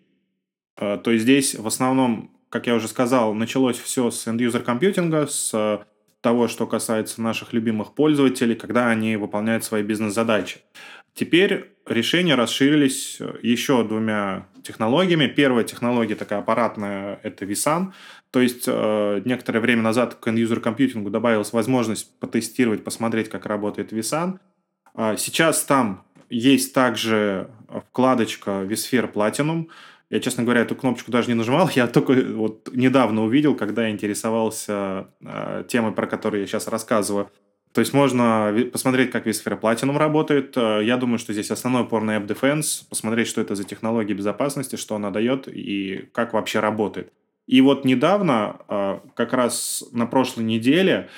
Э, 0.76 0.96
то 1.02 1.10
есть 1.10 1.24
здесь 1.24 1.56
в 1.56 1.66
основном, 1.66 2.30
как 2.50 2.68
я 2.68 2.76
уже 2.76 2.86
сказал, 2.86 3.34
началось 3.34 3.76
все 3.76 4.12
с 4.12 4.28
end-user 4.28 4.60
компьютинга, 4.60 5.26
с 5.26 5.50
э, 5.52 5.78
того, 6.20 6.46
что 6.46 6.68
касается 6.68 7.20
наших 7.20 7.52
любимых 7.52 7.96
пользователей, 7.96 8.54
когда 8.54 8.88
они 8.90 9.16
выполняют 9.16 9.64
свои 9.64 9.82
бизнес-задачи. 9.82 10.58
Теперь 11.14 11.72
решения 11.84 12.36
расширились 12.36 13.16
э, 13.18 13.34
еще 13.42 13.82
двумя 13.82 14.46
технологиями. 14.62 15.26
Первая 15.26 15.64
технология 15.64 16.14
такая 16.14 16.38
аппаратная– 16.38 17.18
это 17.24 17.44
vSAN. 17.44 17.92
То 18.30 18.40
есть 18.40 18.68
некоторое 18.68 19.58
время 19.58 19.82
назад 19.82 20.14
к 20.14 20.28
end-user 20.28 20.60
компьютингу 20.60 21.10
добавилась 21.10 21.52
возможность 21.52 22.20
потестировать, 22.20 22.84
посмотреть, 22.84 23.28
как 23.28 23.46
работает 23.46 23.92
vSAN– 23.92 24.38
сейчас 25.16 25.64
там 25.64 26.04
есть 26.30 26.74
также 26.74 27.50
вкладочка 27.88 28.50
vSphere 28.62 29.12
Platinum. 29.12 29.68
Я, 30.10 30.20
честно 30.20 30.44
говоря, 30.44 30.60
эту 30.60 30.76
кнопочку 30.76 31.10
даже 31.10 31.28
не 31.28 31.34
нажимал. 31.34 31.68
Я 31.74 31.86
только 31.86 32.12
вот 32.12 32.70
недавно 32.72 33.24
увидел, 33.24 33.54
когда 33.54 33.86
я 33.86 33.90
интересовался 33.90 35.08
э, 35.20 35.64
темой, 35.68 35.92
про 35.92 36.06
которую 36.06 36.42
я 36.42 36.46
сейчас 36.46 36.68
рассказываю. 36.68 37.30
То 37.72 37.80
есть 37.80 37.92
можно 37.92 38.54
посмотреть, 38.72 39.10
как 39.10 39.26
vSphere 39.26 39.60
Platinum 39.60 39.98
работает. 39.98 40.52
А, 40.56 40.78
я 40.80 40.96
думаю, 40.96 41.18
что 41.18 41.32
здесь 41.32 41.50
основной 41.50 41.82
упор 41.82 42.02
на 42.02 42.16
App 42.16 42.26
Defense, 42.28 42.84
посмотреть, 42.88 43.26
что 43.26 43.40
это 43.40 43.56
за 43.56 43.64
технология 43.64 44.14
безопасности, 44.14 44.76
что 44.76 44.94
она 44.94 45.10
дает 45.10 45.48
и 45.48 46.08
как 46.12 46.32
вообще 46.34 46.60
работает. 46.60 47.12
И 47.46 47.60
вот 47.60 47.84
недавно, 47.84 49.02
как 49.14 49.34
раз 49.34 49.84
на 49.92 50.06
прошлой 50.06 50.44
неделе, 50.44 51.10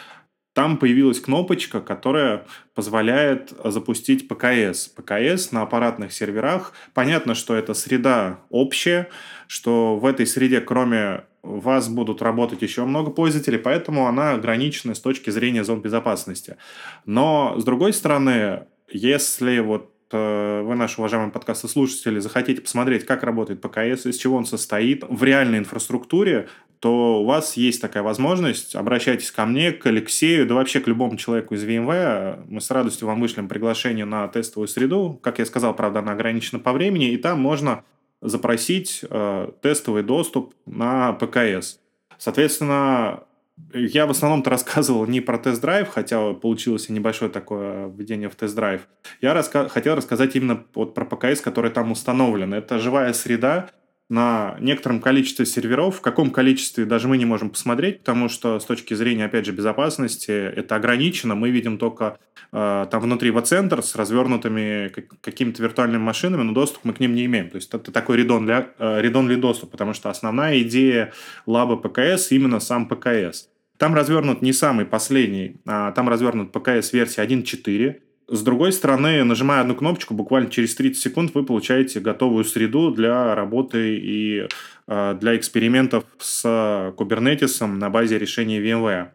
там 0.56 0.78
появилась 0.78 1.20
кнопочка, 1.20 1.82
которая 1.82 2.46
позволяет 2.74 3.52
запустить 3.62 4.26
ПКС. 4.26 4.88
ПКС 4.88 5.52
на 5.52 5.60
аппаратных 5.60 6.14
серверах. 6.14 6.72
Понятно, 6.94 7.34
что 7.34 7.54
это 7.54 7.74
среда 7.74 8.38
общая, 8.48 9.10
что 9.48 9.98
в 9.98 10.06
этой 10.06 10.26
среде, 10.26 10.62
кроме 10.62 11.24
вас, 11.42 11.90
будут 11.90 12.22
работать 12.22 12.62
еще 12.62 12.86
много 12.86 13.10
пользователей, 13.10 13.58
поэтому 13.58 14.06
она 14.06 14.32
ограничена 14.32 14.94
с 14.94 15.00
точки 15.00 15.28
зрения 15.28 15.62
зон 15.62 15.82
безопасности. 15.82 16.56
Но, 17.04 17.56
с 17.58 17.62
другой 17.62 17.92
стороны, 17.92 18.64
если 18.88 19.58
вот 19.58 19.92
э, 20.16 20.62
вы, 20.62 20.74
наши 20.74 21.00
уважаемые 21.00 21.30
подкасты-слушатели, 21.30 22.18
захотите 22.18 22.62
посмотреть, 22.62 23.04
как 23.04 23.22
работает 23.22 23.60
ПКС, 23.60 24.06
из 24.06 24.16
чего 24.16 24.36
он 24.36 24.46
состоит 24.46 25.04
в 25.08 25.22
реальной 25.22 25.58
инфраструктуре, 25.58 26.48
то 26.80 27.22
у 27.22 27.24
вас 27.24 27.56
есть 27.56 27.80
такая 27.80 28.02
возможность. 28.02 28.74
Обращайтесь 28.74 29.30
ко 29.30 29.46
мне, 29.46 29.72
к 29.72 29.86
Алексею, 29.86 30.46
да 30.46 30.54
вообще 30.54 30.80
к 30.80 30.88
любому 30.88 31.16
человеку 31.16 31.54
из 31.54 31.64
VMware. 31.64 32.44
Мы 32.48 32.60
с 32.60 32.70
радостью 32.70 33.08
вам 33.08 33.20
вышлем 33.20 33.48
приглашение 33.48 34.04
на 34.04 34.28
тестовую 34.28 34.68
среду. 34.68 35.18
Как 35.22 35.38
я 35.38 35.46
сказал, 35.46 35.74
правда, 35.74 36.00
она 36.00 36.12
ограничена 36.12 36.58
по 36.58 36.72
времени, 36.72 37.10
и 37.10 37.16
там 37.16 37.40
можно 37.40 37.84
запросить 38.20 39.04
э, 39.08 39.50
тестовый 39.62 40.02
доступ 40.02 40.54
на 40.66 41.12
ПКС. 41.12 41.78
Соответственно, 42.18 43.24
я 43.72 44.06
в 44.06 44.10
основном-то 44.10 44.50
рассказывал 44.50 45.06
не 45.06 45.20
про 45.20 45.38
тест-драйв, 45.38 45.88
хотя 45.88 46.34
получилось 46.34 46.88
небольшое 46.88 47.30
такое 47.30 47.88
введение 47.88 48.28
в 48.28 48.34
тест-драйв. 48.34 48.86
Я 49.20 49.34
раска- 49.34 49.68
хотел 49.68 49.94
рассказать 49.94 50.36
именно 50.36 50.64
вот 50.74 50.94
про 50.94 51.04
ПКС, 51.04 51.40
который 51.40 51.70
там 51.70 51.90
установлен. 51.90 52.54
Это 52.54 52.78
живая 52.78 53.12
среда, 53.12 53.70
на 54.08 54.56
некотором 54.60 55.00
количестве 55.00 55.46
серверов, 55.46 55.96
в 55.96 56.00
каком 56.00 56.30
количестве 56.30 56.84
даже 56.84 57.08
мы 57.08 57.18
не 57.18 57.24
можем 57.24 57.50
посмотреть, 57.50 57.98
потому 57.98 58.28
что 58.28 58.60
с 58.60 58.64
точки 58.64 58.94
зрения, 58.94 59.24
опять 59.24 59.46
же, 59.46 59.52
безопасности 59.52 60.30
это 60.30 60.76
ограничено. 60.76 61.34
Мы 61.34 61.50
видим 61.50 61.76
только 61.76 62.18
э, 62.52 62.86
там 62.88 63.02
внутри 63.02 63.32
центр 63.42 63.82
с 63.82 63.96
развернутыми 63.96 64.92
какими-то 65.20 65.62
виртуальными 65.62 66.02
машинами, 66.02 66.42
но 66.42 66.52
доступ 66.52 66.84
мы 66.84 66.92
к 66.92 67.00
ним 67.00 67.14
не 67.14 67.24
имеем. 67.24 67.50
То 67.50 67.56
есть 67.56 67.74
это 67.74 67.90
такой 67.90 68.18
редон 68.18 68.46
для, 68.46 68.68
э, 68.78 69.00
редон 69.00 69.26
для 69.26 69.36
доступа, 69.36 69.72
потому 69.72 69.92
что 69.92 70.08
основная 70.08 70.60
идея 70.60 71.12
лаба 71.46 71.76
ПКС 71.76 72.30
именно 72.30 72.60
сам 72.60 72.86
ПКС. 72.86 73.48
Там 73.76 73.94
развернут 73.94 74.40
не 74.40 74.52
самый 74.52 74.86
последний, 74.86 75.60
а 75.66 75.92
там 75.92 76.08
развернут 76.08 76.52
ПКС 76.52 76.92
версии 76.92 77.20
1.4, 77.22 78.00
с 78.28 78.42
другой 78.42 78.72
стороны, 78.72 79.22
нажимая 79.22 79.60
одну 79.60 79.76
кнопочку, 79.76 80.12
буквально 80.12 80.50
через 80.50 80.74
30 80.74 81.00
секунд 81.00 81.30
вы 81.34 81.44
получаете 81.44 82.00
готовую 82.00 82.44
среду 82.44 82.90
для 82.90 83.34
работы 83.36 83.98
и 83.98 84.48
э, 84.88 85.16
для 85.20 85.36
экспериментов 85.36 86.04
с 86.18 86.44
Kubernetes 86.44 87.64
на 87.66 87.88
базе 87.88 88.18
решения 88.18 88.60
VMware. 88.60 89.10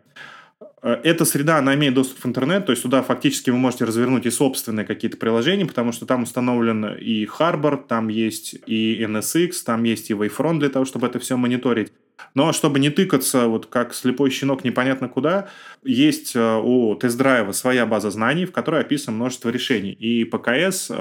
Э, 0.81 0.99
эта 1.03 1.25
среда, 1.25 1.57
она 1.57 1.75
имеет 1.75 1.93
доступ 1.93 2.23
в 2.23 2.25
интернет, 2.25 2.65
то 2.65 2.71
есть 2.71 2.83
туда 2.83 3.03
фактически 3.03 3.49
вы 3.49 3.57
можете 3.57 3.83
развернуть 3.83 4.25
и 4.25 4.31
собственные 4.31 4.85
какие-то 4.85 5.17
приложения, 5.17 5.65
потому 5.65 5.91
что 5.91 6.05
там 6.05 6.23
установлен 6.23 6.95
и 6.95 7.25
Harbor, 7.25 7.83
там 7.85 8.07
есть 8.07 8.55
и 8.65 9.03
NSX, 9.03 9.51
там 9.65 9.83
есть 9.83 10.09
и 10.09 10.13
Wavefront 10.13 10.59
для 10.59 10.69
того, 10.69 10.85
чтобы 10.85 11.07
это 11.07 11.19
все 11.19 11.35
мониторить. 11.35 11.91
Но 12.33 12.53
чтобы 12.53 12.79
не 12.79 12.89
тыкаться, 12.89 13.47
вот 13.47 13.65
как 13.65 13.93
слепой 13.93 14.29
щенок 14.29 14.63
непонятно 14.63 15.09
куда, 15.09 15.49
есть 15.83 16.35
э, 16.35 16.61
у 16.63 16.95
тест-драйва 16.95 17.51
своя 17.51 17.85
база 17.85 18.11
знаний, 18.11 18.45
в 18.45 18.51
которой 18.51 18.81
описано 18.81 19.15
множество 19.15 19.49
решений. 19.49 19.91
И 19.91 20.23
ПКС 20.23 20.87
э, 20.89 20.93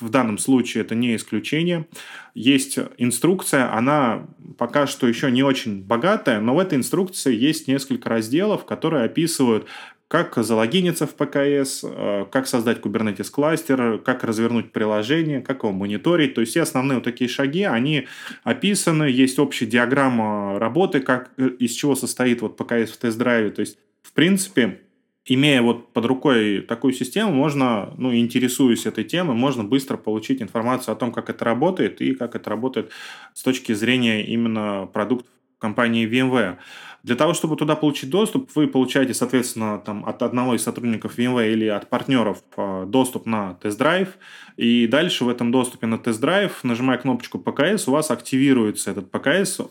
в 0.00 0.08
данном 0.10 0.38
случае 0.38 0.84
это 0.84 0.94
не 0.94 1.16
исключение. 1.16 1.86
Есть 2.34 2.78
инструкция, 2.98 3.74
она 3.74 4.26
пока 4.58 4.86
что 4.86 5.06
еще 5.06 5.30
не 5.30 5.42
очень 5.42 5.82
богатая, 5.82 6.40
но 6.40 6.54
в 6.54 6.58
этой 6.58 6.78
инструкции 6.78 7.34
есть 7.34 7.68
несколько 7.68 8.08
разделов, 8.08 8.64
которые 8.64 9.04
описывают, 9.04 9.66
как 10.08 10.36
залогиниться 10.36 11.06
в 11.06 11.14
ПКС, 11.14 11.84
э, 11.84 12.24
как 12.30 12.46
создать 12.46 12.78
Kubernetes 12.78 13.30
кластер, 13.30 13.98
как 13.98 14.24
развернуть 14.24 14.72
приложение, 14.72 15.42
как 15.42 15.62
его 15.62 15.72
мониторить. 15.72 16.34
То 16.34 16.40
есть 16.40 16.52
все 16.52 16.62
основные 16.62 16.96
вот 16.96 17.04
такие 17.04 17.28
шаги, 17.28 17.64
они 17.64 18.08
описаны, 18.42 19.04
есть 19.04 19.38
общая 19.38 19.66
диаграмма 19.66 20.58
работы, 20.58 21.00
как, 21.00 21.30
э, 21.36 21.50
из 21.58 21.72
чего 21.72 21.94
состоит 21.94 22.40
вот 22.40 22.56
ПКС 22.56 22.90
в 22.90 22.96
тест-драйве. 22.96 23.50
То 23.50 23.60
есть, 23.60 23.78
в 24.02 24.14
принципе, 24.14 24.80
имея 25.26 25.60
вот 25.60 25.92
под 25.92 26.06
рукой 26.06 26.62
такую 26.62 26.94
систему, 26.94 27.32
можно, 27.32 27.92
ну, 27.98 28.14
интересуясь 28.14 28.86
этой 28.86 29.04
темой, 29.04 29.36
можно 29.36 29.62
быстро 29.62 29.98
получить 29.98 30.40
информацию 30.40 30.92
о 30.92 30.96
том, 30.96 31.12
как 31.12 31.28
это 31.28 31.44
работает 31.44 32.00
и 32.00 32.14
как 32.14 32.34
это 32.34 32.48
работает 32.48 32.90
с 33.34 33.42
точки 33.42 33.74
зрения 33.74 34.24
именно 34.24 34.88
продуктов 34.90 35.30
компании 35.58 36.08
VMware. 36.08 36.56
Для 37.04 37.14
того, 37.14 37.32
чтобы 37.32 37.56
туда 37.56 37.76
получить 37.76 38.10
доступ, 38.10 38.50
вы 38.56 38.66
получаете, 38.66 39.14
соответственно, 39.14 39.78
там, 39.78 40.04
от 40.04 40.22
одного 40.22 40.54
из 40.54 40.62
сотрудников 40.62 41.18
VMware 41.18 41.52
или 41.52 41.66
от 41.66 41.88
партнеров 41.88 42.42
э, 42.56 42.86
доступ 42.88 43.26
на 43.26 43.54
тест-драйв. 43.54 44.18
И 44.56 44.88
дальше 44.88 45.24
в 45.24 45.28
этом 45.28 45.52
доступе 45.52 45.86
на 45.86 45.98
тест-драйв, 45.98 46.64
нажимая 46.64 46.98
кнопочку 46.98 47.38
ПКС, 47.38 47.86
у 47.86 47.92
вас 47.92 48.10
активируется 48.10 48.90
этот 48.90 49.10
ПКС. 49.12 49.60
Э, 49.60 49.64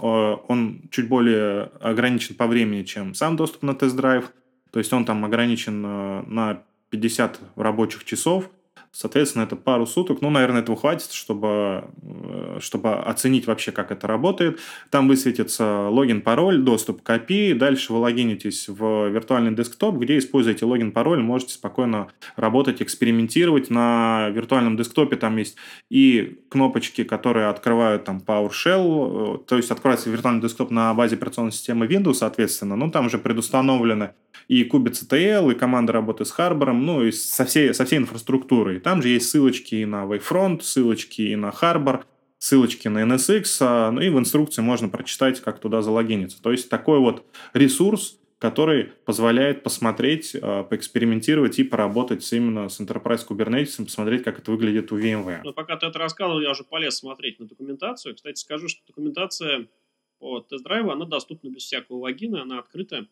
он 0.47 0.83
чуть 0.89 1.09
более 1.09 1.71
ограничен 1.81 2.35
по 2.35 2.47
времени, 2.47 2.83
чем 2.83 3.13
сам 3.13 3.35
доступ 3.35 3.63
на 3.63 3.75
тест-драйв. 3.75 4.31
То 4.71 4.79
есть 4.79 4.93
он 4.93 5.03
там 5.03 5.25
ограничен 5.25 5.85
э, 5.85 6.23
на 6.27 6.63
50 6.91 7.39
рабочих 7.57 8.05
часов. 8.05 8.49
Соответственно, 8.97 9.43
это 9.43 9.55
пару 9.55 9.85
суток. 9.85 10.21
Ну, 10.21 10.31
наверное, 10.31 10.61
этого 10.61 10.75
хватит, 10.75 11.11
чтобы, 11.11 11.83
э, 12.01 12.57
чтобы 12.59 12.95
оценить 12.95 13.45
вообще, 13.45 13.71
как 13.71 13.91
это 13.91 14.07
работает. 14.07 14.59
Там 14.89 15.07
высветится 15.07 15.87
логин, 15.89 16.21
пароль, 16.21 16.57
доступ 16.57 17.03
к 17.03 17.09
API. 17.11 17.53
Дальше 17.53 17.93
вы 17.93 17.99
логинитесь 17.99 18.67
в 18.67 19.09
виртуальный 19.09 19.53
десктоп, 19.53 19.97
где, 19.97 20.17
используете 20.17 20.65
логин, 20.65 20.91
пароль, 20.91 21.21
можете 21.21 21.53
спокойно 21.53 22.07
работать, 22.35 22.81
экспериментировать. 22.81 23.69
На 23.69 24.29
виртуальном 24.29 24.77
десктопе 24.77 25.15
там 25.15 25.37
есть 25.37 25.57
и 25.91 26.39
кнопочки, 26.49 27.03
которые 27.03 27.49
открывают 27.49 28.03
там 28.05 28.17
PowerShell, 28.25 29.35
э, 29.35 29.45
то 29.45 29.57
есть 29.57 29.69
открывается 29.69 30.09
виртуальный 30.09 30.41
десктоп 30.41 30.71
на 30.71 30.91
базе 30.95 31.17
операционной 31.17 31.51
системы 31.51 31.85
Windows, 31.85 32.15
соответственно. 32.15 32.75
Ну, 32.75 32.89
там 32.89 33.05
уже 33.05 33.19
предустановлены 33.19 34.13
и 34.47 34.63
KubeCTL, 34.63 35.51
и 35.51 35.55
команда 35.55 35.93
работы 35.93 36.25
с 36.25 36.33
Harbor, 36.37 36.71
ну, 36.71 37.03
и 37.03 37.11
со 37.11 37.45
всей, 37.45 37.73
со 37.73 37.85
всей 37.85 37.97
инфраструктурой. 37.97 38.79
Там 38.87 39.01
же 39.01 39.09
есть 39.09 39.27
ссылочки 39.29 39.75
и 39.75 39.85
на 39.85 40.05
Wavefront, 40.05 40.61
ссылочки 40.61 41.21
и 41.21 41.35
на 41.35 41.49
Harbor, 41.49 42.05
ссылочки 42.37 42.87
на 42.87 42.99
NSX, 42.99 43.57
а, 43.59 43.91
ну 43.91 43.99
и 43.99 44.07
в 44.07 44.17
инструкции 44.17 44.61
можно 44.61 44.87
прочитать, 44.87 45.41
как 45.41 45.59
туда 45.59 45.81
залогиниться. 45.81 46.41
То 46.41 46.53
есть 46.53 46.69
такой 46.69 46.99
вот 46.99 47.25
ресурс, 47.51 48.17
который 48.39 48.85
позволяет 49.03 49.61
посмотреть, 49.61 50.37
а, 50.41 50.63
поэкспериментировать 50.63 51.59
и 51.59 51.65
поработать 51.65 52.31
именно 52.31 52.69
с 52.69 52.79
Enterprise 52.79 53.27
Kubernetes, 53.27 53.83
посмотреть, 53.83 54.23
как 54.23 54.39
это 54.39 54.51
выглядит 54.51 54.89
у 54.93 54.97
VMware. 54.97 55.41
Ну, 55.43 55.51
пока 55.51 55.75
ты 55.75 55.87
это 55.87 55.99
рассказывал, 55.99 56.39
я 56.39 56.51
уже 56.51 56.63
полез 56.63 56.95
смотреть 56.95 57.41
на 57.41 57.45
документацию. 57.45 58.15
Кстати, 58.15 58.39
скажу, 58.39 58.69
что 58.69 58.79
документация 58.87 59.67
по 60.19 60.39
тест-драйву, 60.39 60.91
она 60.91 61.03
доступна 61.03 61.49
без 61.49 61.63
всякого 61.63 61.97
логина, 61.97 62.43
она 62.43 62.59
открытая. 62.59 63.05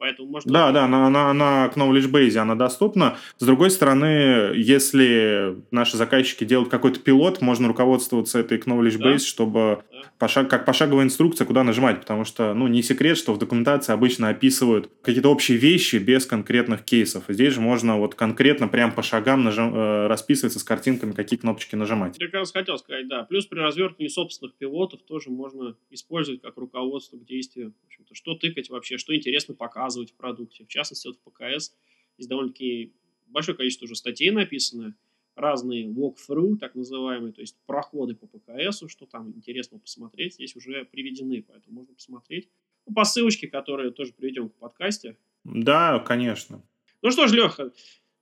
Поэтому 0.00 0.30
можно... 0.30 0.50
Да, 0.50 0.72
да, 0.72 0.84
она, 0.86 1.06
она, 1.06 1.30
она 1.30 1.68
к 1.68 1.76
Knowledge 1.76 2.10
Base 2.10 2.36
она 2.38 2.54
доступна. 2.54 3.18
С 3.36 3.44
другой 3.44 3.70
стороны, 3.70 4.54
если 4.56 5.56
наши 5.70 5.98
заказчики 5.98 6.44
делают 6.44 6.70
какой-то 6.70 7.00
пилот, 7.00 7.42
можно 7.42 7.68
руководствоваться 7.68 8.38
этой 8.38 8.58
Knowledge 8.58 8.98
Base, 8.98 9.12
да? 9.12 9.18
чтобы 9.18 9.82
да. 9.92 10.00
Пошаг, 10.18 10.50
как 10.50 10.66
пошаговая 10.66 11.04
инструкция, 11.04 11.46
куда 11.46 11.64
нажимать, 11.64 12.00
потому 12.00 12.24
что, 12.24 12.52
ну, 12.54 12.66
не 12.66 12.82
секрет, 12.82 13.16
что 13.16 13.32
в 13.32 13.38
документации 13.38 13.92
обычно 13.92 14.28
описывают 14.28 14.90
какие-то 15.02 15.30
общие 15.30 15.56
вещи 15.56 15.96
без 15.96 16.26
конкретных 16.26 16.84
кейсов. 16.84 17.24
Здесь 17.28 17.54
же 17.54 17.60
можно 17.60 17.98
вот 17.98 18.14
конкретно 18.14 18.68
прям 18.68 18.92
по 18.92 19.02
шагам 19.02 19.44
нажим, 19.44 19.74
э, 19.74 20.06
расписываться 20.08 20.58
с 20.58 20.64
картинками, 20.64 21.12
какие 21.12 21.38
кнопочки 21.38 21.74
нажимать. 21.74 22.16
Я 22.18 22.26
как 22.26 22.34
раз 22.34 22.52
хотел 22.52 22.76
сказать, 22.78 23.08
да. 23.08 23.24
Плюс 23.24 23.46
при 23.46 23.58
развертывании 23.58 24.08
собственных 24.08 24.54
пилотов 24.56 25.00
тоже 25.02 25.30
можно 25.30 25.74
использовать 25.90 26.42
как 26.42 26.56
руководство 26.56 27.16
к 27.16 27.24
действию. 27.24 27.72
В 27.82 27.86
общем-то, 27.86 28.14
что 28.14 28.34
тыкать 28.34 28.70
вообще, 28.70 28.98
что 28.98 29.14
интересно 29.14 29.54
показывать 29.54 29.89
показывать 29.90 30.12
в 30.12 30.14
продукте. 30.14 30.64
В 30.64 30.68
частности, 30.68 31.08
вот 31.08 31.16
в 31.16 31.30
ПКС 31.30 31.72
есть 32.16 32.28
довольно-таки 32.28 32.92
большое 33.26 33.56
количество 33.56 33.86
уже 33.86 33.96
статей 33.96 34.30
написано, 34.30 34.94
разные 35.34 35.86
walk-through, 35.86 36.58
так 36.58 36.74
называемые, 36.74 37.32
то 37.32 37.40
есть 37.40 37.56
проходы 37.66 38.14
по 38.14 38.26
ПКСу, 38.26 38.88
что 38.88 39.06
там 39.06 39.32
интересно 39.34 39.78
посмотреть, 39.78 40.34
здесь 40.34 40.54
уже 40.54 40.84
приведены, 40.84 41.42
поэтому 41.42 41.80
можно 41.80 41.94
посмотреть. 41.94 42.48
Ну, 42.86 42.94
по 42.94 43.04
ссылочке, 43.04 43.48
которые 43.48 43.90
тоже 43.90 44.12
приведем 44.12 44.48
в 44.48 44.54
подкасте. 44.54 45.16
Да, 45.44 45.98
конечно. 46.00 46.62
Ну 47.02 47.10
что 47.10 47.26
ж, 47.26 47.32
Леха, 47.32 47.72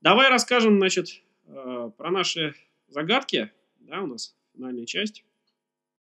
давай 0.01 0.29
расскажем, 0.29 0.79
значит, 0.79 1.23
э, 1.47 1.91
про 1.97 2.11
наши 2.11 2.55
загадки, 2.89 3.51
да, 3.81 4.03
у 4.03 4.07
нас 4.07 4.37
финальная 4.55 4.87
часть. 4.87 5.25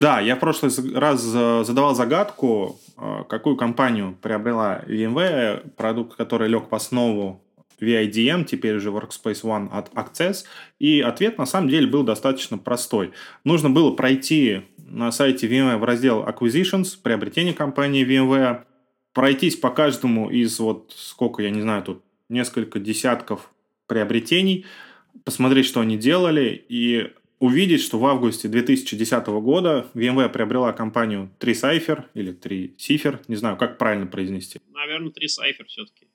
Да, 0.02 0.20
я 0.20 0.36
в 0.36 0.40
прошлый 0.40 0.72
раз 0.96 1.22
задавал 1.22 1.94
загадку, 1.94 2.80
а, 2.98 3.24
какую 3.24 3.56
компанию 3.56 4.18
приобрела 4.20 4.82
VMware, 4.88 5.70
продукт, 5.78 6.18
который 6.18 6.50
лег 6.50 6.70
по 6.70 6.78
основу 6.78 7.44
VIDM, 7.80 8.46
теперь 8.46 8.78
уже 8.78 8.90
Workspace 8.90 9.44
ONE 9.44 9.70
от 9.72 9.94
Access. 9.94 10.46
И 10.80 11.02
ответ 11.02 11.38
на 11.38 11.46
самом 11.46 11.70
деле 11.70 11.86
был 11.86 12.02
достаточно 12.02 12.58
простой. 12.58 13.12
Нужно 13.44 13.70
было 13.70 13.92
пройти 13.92 14.64
на 14.80 15.12
сайте 15.12 15.48
VMware 15.48 15.78
в 15.78 15.84
раздел 15.84 16.26
Acquisitions, 16.28 16.98
приобретение 17.00 17.54
компании 17.54 18.04
VMware, 18.04 18.64
пройтись 19.14 19.56
по 19.56 19.70
каждому 19.70 20.32
из 20.32 20.60
вот 20.60 20.96
сколько, 20.98 21.44
я 21.44 21.52
не 21.52 21.62
знаю, 21.62 21.84
тут 21.84 22.04
несколько 22.28 22.80
десятков 22.80 23.52
приобретений, 23.86 24.66
посмотреть, 25.26 25.68
что 25.68 25.80
они 25.80 25.96
делали, 25.96 26.66
и 26.70 27.12
увидеть, 27.42 27.82
что 27.82 27.98
в 27.98 28.06
августе 28.06 28.48
2010 28.48 29.26
года 29.28 29.88
VMware 29.96 30.30
приобрела 30.30 30.72
компанию 30.74 31.32
3Cipher 31.40 32.06
или 32.14 32.34
3Cipher, 32.34 33.20
не 33.28 33.36
знаю, 33.36 33.58
как 33.58 33.80
правильно 33.80 34.06
произнести. 34.06 34.62
Наверное, 34.72 35.10
3Cipher 35.10 35.66
все-таки 35.68 36.08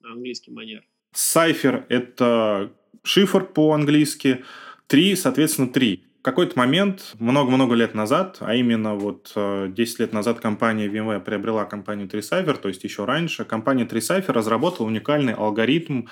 на 0.00 0.12
английский 0.12 0.52
манер. 0.52 0.84
Cipher– 1.12 1.84
это 1.88 2.72
шифр 3.02 3.44
по-английски, 3.44 4.44
3, 4.86 5.16
соответственно, 5.16 5.68
3. 5.72 6.04
В 6.20 6.22
какой-то 6.22 6.56
момент, 6.56 7.14
много-много 7.18 7.74
лет 7.74 7.94
назад, 7.94 8.36
а 8.40 8.54
именно 8.54 8.94
вот 8.94 9.32
10 9.34 9.76
э, 9.76 10.02
лет 10.02 10.12
назад 10.12 10.38
компания 10.38 10.86
VMware 10.86 11.24
приобрела 11.24 11.64
компанию 11.64 12.06
3Cipher, 12.06 12.56
то 12.56 12.68
есть 12.68 12.84
еще 12.84 13.04
раньше, 13.04 13.44
компания 13.44 13.84
3Cipher 13.84 14.32
разработала 14.32 14.86
уникальный 14.86 15.34
алгоритм 15.34 16.06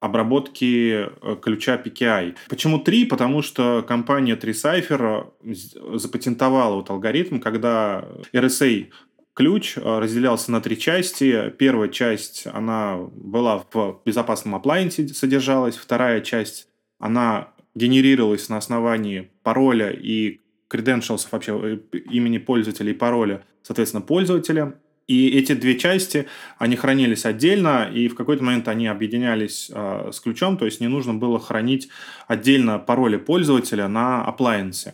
обработки 0.00 1.06
э, 1.06 1.36
ключа 1.42 1.76
PKI. 1.76 2.36
Почему 2.48 2.78
три? 2.78 3.04
Потому 3.04 3.42
что 3.42 3.84
компания 3.86 4.36
3Cipher 4.36 5.32
э, 5.42 5.54
запатентовала 5.98 6.76
вот 6.76 6.90
алгоритм, 6.90 7.40
когда 7.40 8.04
RSA 8.32 8.88
ключ 9.34 9.76
э, 9.76 9.80
разделялся 9.80 10.52
на 10.52 10.60
три 10.60 10.78
части. 10.78 11.50
Первая 11.58 11.88
часть, 11.88 12.46
она 12.46 12.96
была 12.96 13.64
в 13.72 14.00
безопасном 14.04 14.54
аплайенсе 14.54 15.08
содержалась. 15.08 15.76
Вторая 15.76 16.20
часть, 16.20 16.68
она 16.98 17.48
генерировалась 17.74 18.48
на 18.48 18.56
основании 18.56 19.30
пароля 19.42 19.90
и 19.90 20.40
credentials 20.70 21.26
вообще 21.30 21.80
имени 22.10 22.38
пользователя 22.38 22.90
и 22.90 22.94
пароля, 22.94 23.44
соответственно, 23.62 24.02
пользователя. 24.02 24.78
И 25.08 25.30
эти 25.30 25.54
две 25.54 25.78
части, 25.78 26.26
они 26.58 26.76
хранились 26.76 27.24
отдельно, 27.24 27.90
и 27.92 28.08
в 28.08 28.14
какой-то 28.14 28.44
момент 28.44 28.68
они 28.68 28.86
объединялись 28.86 29.70
э, 29.74 30.10
с 30.12 30.20
ключом, 30.20 30.58
то 30.58 30.66
есть 30.66 30.80
не 30.80 30.88
нужно 30.88 31.14
было 31.14 31.40
хранить 31.40 31.88
отдельно 32.26 32.78
пароли 32.78 33.16
пользователя 33.16 33.88
на 33.88 34.22
appliance. 34.28 34.92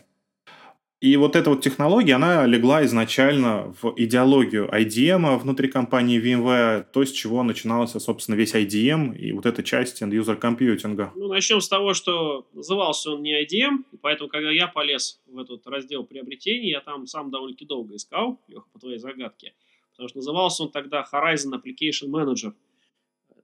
И 1.00 1.16
вот 1.16 1.36
эта 1.36 1.50
вот 1.50 1.60
технология, 1.60 2.14
она 2.14 2.46
легла 2.46 2.82
изначально 2.86 3.74
в 3.82 3.92
идеологию 3.96 4.70
IDM 4.72 5.36
внутри 5.36 5.68
компании 5.68 6.18
VMware, 6.18 6.86
то, 6.92 7.04
с 7.04 7.10
чего 7.10 7.42
начинался, 7.42 8.00
собственно, 8.00 8.36
весь 8.36 8.54
IDM 8.54 9.14
и 9.14 9.32
вот 9.32 9.44
эта 9.44 9.62
часть 9.62 10.00
end-user 10.00 10.36
компьютинга. 10.36 11.12
Ну, 11.16 11.28
начнем 11.28 11.60
с 11.60 11.68
того, 11.68 11.92
что 11.92 12.46
назывался 12.54 13.10
он 13.10 13.22
не 13.22 13.34
IDM, 13.44 13.84
поэтому, 14.00 14.30
когда 14.30 14.50
я 14.50 14.66
полез 14.68 15.20
в 15.26 15.38
этот 15.38 15.66
раздел 15.66 16.04
приобретений, 16.04 16.70
я 16.70 16.80
там 16.80 17.06
сам 17.06 17.30
довольно-таки 17.30 17.66
долго 17.66 17.96
искал, 17.96 18.40
Леха, 18.48 18.64
по 18.72 18.78
твоей 18.78 18.98
загадке, 18.98 19.52
Потому 19.94 20.08
что 20.08 20.18
назывался 20.18 20.64
он 20.64 20.72
тогда 20.72 21.06
Horizon 21.12 21.52
Application 21.52 22.10
Manager. 22.10 22.52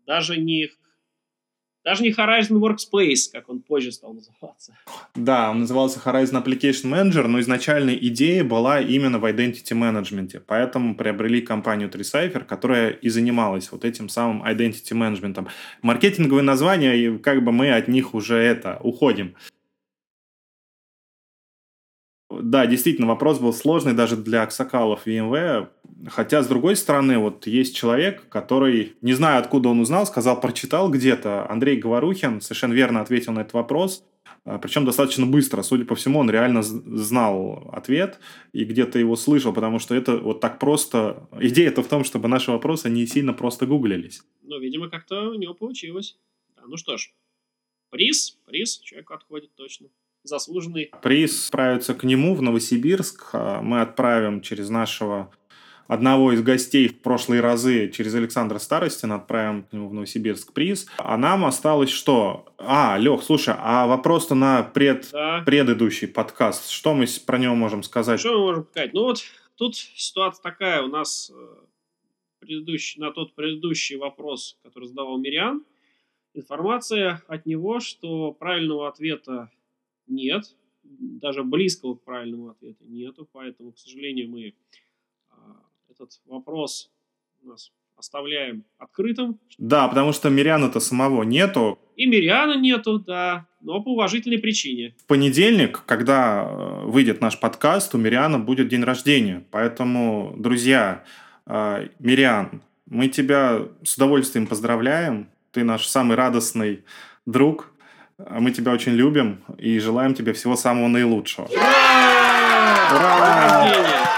Даже 0.05 0.36
не, 0.36 0.68
даже 1.84 2.03
не 2.03 2.11
Horizon 2.11 2.59
Workspace, 2.59 3.30
как 3.32 3.48
он 3.48 3.61
позже 3.61 3.92
стал 3.92 4.14
называться. 4.14 4.76
Да, 5.14 5.53
он 5.53 5.61
назывался 5.61 6.01
Horizon 6.05 6.44
Application 6.44 6.90
Manager, 6.90 7.28
но 7.28 7.38
изначальная 7.38 7.94
идея 7.94 8.42
была 8.42 8.80
именно 8.80 9.20
в 9.20 9.24
Identity 9.24 9.74
Management. 9.74 10.42
Поэтому 10.44 10.96
приобрели 10.96 11.40
компанию 11.40 11.88
3Cipher, 11.88 12.44
которая 12.44 12.90
и 12.90 13.09
занималась 13.09 13.70
вот 13.70 13.84
этим 13.84 14.09
самым 14.09 14.42
Identity 14.42 14.92
Management. 14.92 15.48
Маркетинговые 15.82 16.42
названия, 16.42 17.16
как 17.18 17.44
бы 17.44 17.53
мы 17.53 17.72
от 17.72 17.86
них 17.86 18.12
уже 18.12 18.36
это 18.36 18.80
уходим. 18.82 19.36
Да, 22.30 22.66
действительно, 22.66 23.09
вопрос 23.09 23.38
был 23.38 23.53
сложный 23.53 23.92
даже 23.92 24.16
для 24.16 24.42
аксакалов 24.42 25.07
VMware. 25.07 25.68
Хотя, 26.09 26.42
с 26.42 26.48
другой 26.48 26.76
стороны, 26.76 27.18
вот 27.18 27.46
есть 27.46 27.76
человек, 27.76 28.28
который, 28.28 28.96
не 29.03 29.12
знаю, 29.12 29.40
откуда 29.40 29.68
он 29.68 29.80
узнал, 29.80 30.07
сказал, 30.07 30.40
прочитал 30.40 30.90
где-то. 30.90 31.51
Андрей 31.51 31.76
Говорухин 31.76 32.40
совершенно 32.40 32.72
верно 32.72 33.01
ответил 33.01 33.32
на 33.32 33.40
этот 33.40 33.53
вопрос. 33.53 34.05
А, 34.44 34.59
Причем 34.59 34.84
достаточно 34.84 35.26
быстро. 35.26 35.62
Судя 35.62 35.84
по 35.84 35.94
всему, 35.94 36.20
он 36.20 36.30
реально 36.30 36.62
знал 36.62 37.70
ответ 37.72 38.18
и 38.53 38.64
где-то 38.64 38.98
его 38.98 39.16
слышал, 39.16 39.53
потому 39.53 39.78
что 39.78 39.94
это 39.94 40.16
вот 40.16 40.40
так 40.40 40.59
просто... 40.59 41.28
Идея-то 41.38 41.82
в 41.82 41.88
том, 41.88 42.05
чтобы 42.05 42.28
наши 42.28 42.51
вопросы 42.51 42.88
не 42.88 43.07
сильно 43.07 43.32
просто 43.32 43.66
гуглились. 43.66 44.22
Ну, 44.42 44.59
видимо, 44.59 44.88
как-то 44.88 45.30
у 45.30 45.34
него 45.34 45.55
получилось. 45.55 46.18
Да, 46.57 46.62
ну 46.66 46.76
что 46.76 46.96
ж, 46.96 47.12
приз, 47.90 48.38
приз 48.46 48.78
человеку 48.78 49.14
отходит 49.14 49.55
точно 49.55 49.88
заслуженный. 50.22 50.90
Приз 51.03 51.46
отправится 51.46 51.94
к 51.94 52.05
нему 52.05 52.34
в 52.34 52.42
Новосибирск. 52.42 53.30
А 53.32 53.62
мы 53.62 53.80
отправим 53.80 54.40
через 54.40 54.68
нашего 54.68 55.30
одного 55.91 56.32
из 56.32 56.41
гостей 56.41 56.86
в 56.86 57.01
прошлые 57.01 57.41
разы, 57.41 57.91
через 57.91 58.14
Александра 58.14 58.59
Старостина, 58.59 59.16
отправим 59.16 59.64
к 59.64 59.72
нему 59.72 59.88
в 59.88 59.93
Новосибирск 59.93 60.53
приз. 60.53 60.86
А 60.99 61.16
нам 61.16 61.45
осталось 61.45 61.91
что? 61.91 62.47
А, 62.59 62.97
Лех, 62.97 63.24
слушай, 63.24 63.55
а 63.59 63.88
вопрос-то 63.88 64.36
на 64.36 64.62
пред... 64.62 65.09
да. 65.11 65.43
предыдущий 65.45 66.07
подкаст. 66.07 66.70
Что 66.70 66.95
мы 66.95 67.07
про 67.26 67.38
него 67.38 67.57
можем 67.57 67.82
сказать? 67.82 68.20
Что 68.20 68.38
мы 68.38 68.45
можем 68.47 68.66
сказать? 68.70 68.95
Ну 68.95 69.03
вот 69.03 69.18
тут 69.57 69.74
ситуация 69.74 70.41
такая. 70.41 70.80
У 70.82 70.86
нас 70.86 71.32
э, 71.34 71.55
предыдущий, 72.38 73.01
на 73.01 73.11
тот 73.11 73.34
предыдущий 73.34 73.97
вопрос, 73.97 74.59
который 74.62 74.86
задавал 74.86 75.18
Мириан, 75.18 75.64
информация 76.34 77.20
от 77.26 77.47
него, 77.47 77.80
что 77.80 78.30
правильного 78.30 78.86
ответа 78.86 79.51
нет, 80.07 80.55
даже 80.84 81.43
близкого 81.43 81.97
к 81.97 82.05
правильному 82.05 82.51
ответу 82.51 82.84
нету, 82.84 83.28
поэтому, 83.32 83.72
к 83.72 83.78
сожалению, 83.78 84.28
мы 84.30 84.55
этот 86.01 86.20
вопрос 86.26 86.90
у 87.42 87.48
нас 87.48 87.72
оставляем 87.96 88.64
открытым. 88.78 89.38
Да, 89.59 89.86
потому 89.88 90.12
что 90.12 90.30
Мириана-то 90.30 90.80
самого 90.80 91.22
нету. 91.22 91.78
И 91.96 92.07
Мириана 92.07 92.59
нету, 92.59 92.98
да, 92.98 93.46
но 93.61 93.82
по 93.82 93.90
уважительной 93.90 94.38
причине. 94.38 94.94
В 94.98 95.07
понедельник, 95.07 95.82
когда 95.84 96.44
э, 96.44 96.86
выйдет 96.86 97.20
наш 97.20 97.38
подкаст, 97.38 97.94
у 97.94 97.98
Мириана 97.98 98.38
будет 98.38 98.68
день 98.68 98.84
рождения. 98.84 99.44
Поэтому, 99.51 100.34
друзья, 100.38 101.05
э, 101.46 101.88
Мириан, 101.98 102.62
мы 102.86 103.09
тебя 103.09 103.66
с 103.84 103.96
удовольствием 103.96 104.46
поздравляем. 104.46 105.28
Ты 105.53 105.62
наш 105.62 105.86
самый 105.86 106.16
радостный 106.16 106.84
друг. 107.26 107.70
Мы 108.18 108.51
тебя 108.51 108.72
очень 108.72 108.92
любим 108.92 109.42
и 109.59 109.78
желаем 109.78 110.14
тебе 110.14 110.32
всего 110.32 110.57
самого 110.57 110.88
наилучшего. 110.88 111.46
Ура! 111.46 112.11
Ура! 112.92 114.09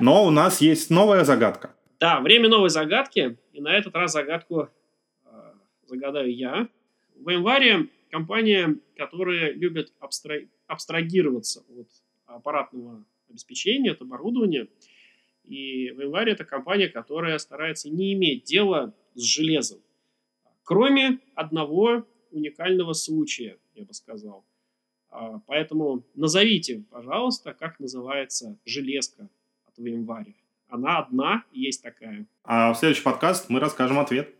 Но 0.00 0.26
у 0.26 0.30
нас 0.30 0.60
есть 0.60 0.90
новая 0.90 1.24
загадка. 1.24 1.74
Да, 2.00 2.20
время 2.20 2.48
новой 2.48 2.68
загадки. 2.68 3.38
И 3.52 3.60
на 3.60 3.76
этот 3.76 3.94
раз 3.94 4.12
загадку 4.12 4.68
э, 5.24 5.28
загадаю 5.86 6.34
я. 6.34 6.68
В 7.14 7.30
январе 7.30 7.88
компания, 8.10 8.76
которая 8.96 9.52
любит 9.52 9.92
абстра... 10.00 10.40
абстрагироваться 10.66 11.64
от 11.68 11.88
аппаратного 12.26 13.04
обеспечения, 13.30 13.92
от 13.92 14.02
оборудования. 14.02 14.68
И 15.44 15.90
в 15.90 16.00
январе 16.00 16.32
это 16.32 16.44
компания, 16.44 16.88
которая 16.88 17.38
старается 17.38 17.88
не 17.88 18.14
иметь 18.14 18.44
дела 18.44 18.94
с 19.14 19.22
железом. 19.22 19.80
Кроме 20.64 21.20
одного 21.34 22.04
уникального 22.32 22.94
случая, 22.94 23.58
я 23.74 23.84
бы 23.84 23.94
сказал. 23.94 24.44
А, 25.10 25.38
поэтому 25.46 26.04
назовите, 26.14 26.82
пожалуйста, 26.90 27.54
как 27.54 27.78
называется 27.78 28.58
железка 28.64 29.28
от 29.78 29.84
января. 29.84 30.32
Она 30.68 30.98
одна, 30.98 31.44
есть 31.52 31.82
такая. 31.82 32.26
А 32.44 32.72
в 32.72 32.76
следующий 32.76 33.02
подкаст 33.02 33.48
мы 33.48 33.60
расскажем 33.60 33.98
ответ. 33.98 34.34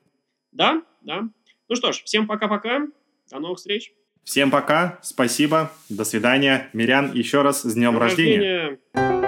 Да, 0.52 0.82
да. 1.02 1.28
Ну 1.68 1.76
что 1.76 1.92
ж, 1.92 2.02
всем 2.02 2.26
пока-пока. 2.26 2.86
До 3.30 3.38
новых 3.38 3.58
встреч. 3.58 3.92
Всем 4.22 4.50
пока, 4.50 4.98
спасибо, 5.02 5.70
до 5.88 6.04
свидания. 6.04 6.70
Мирян, 6.72 7.12
еще 7.12 7.42
раз 7.42 7.62
с 7.62 7.74
днем, 7.74 7.92
днем 7.92 7.98
рождения. 7.98 8.78
рождения. 8.94 9.23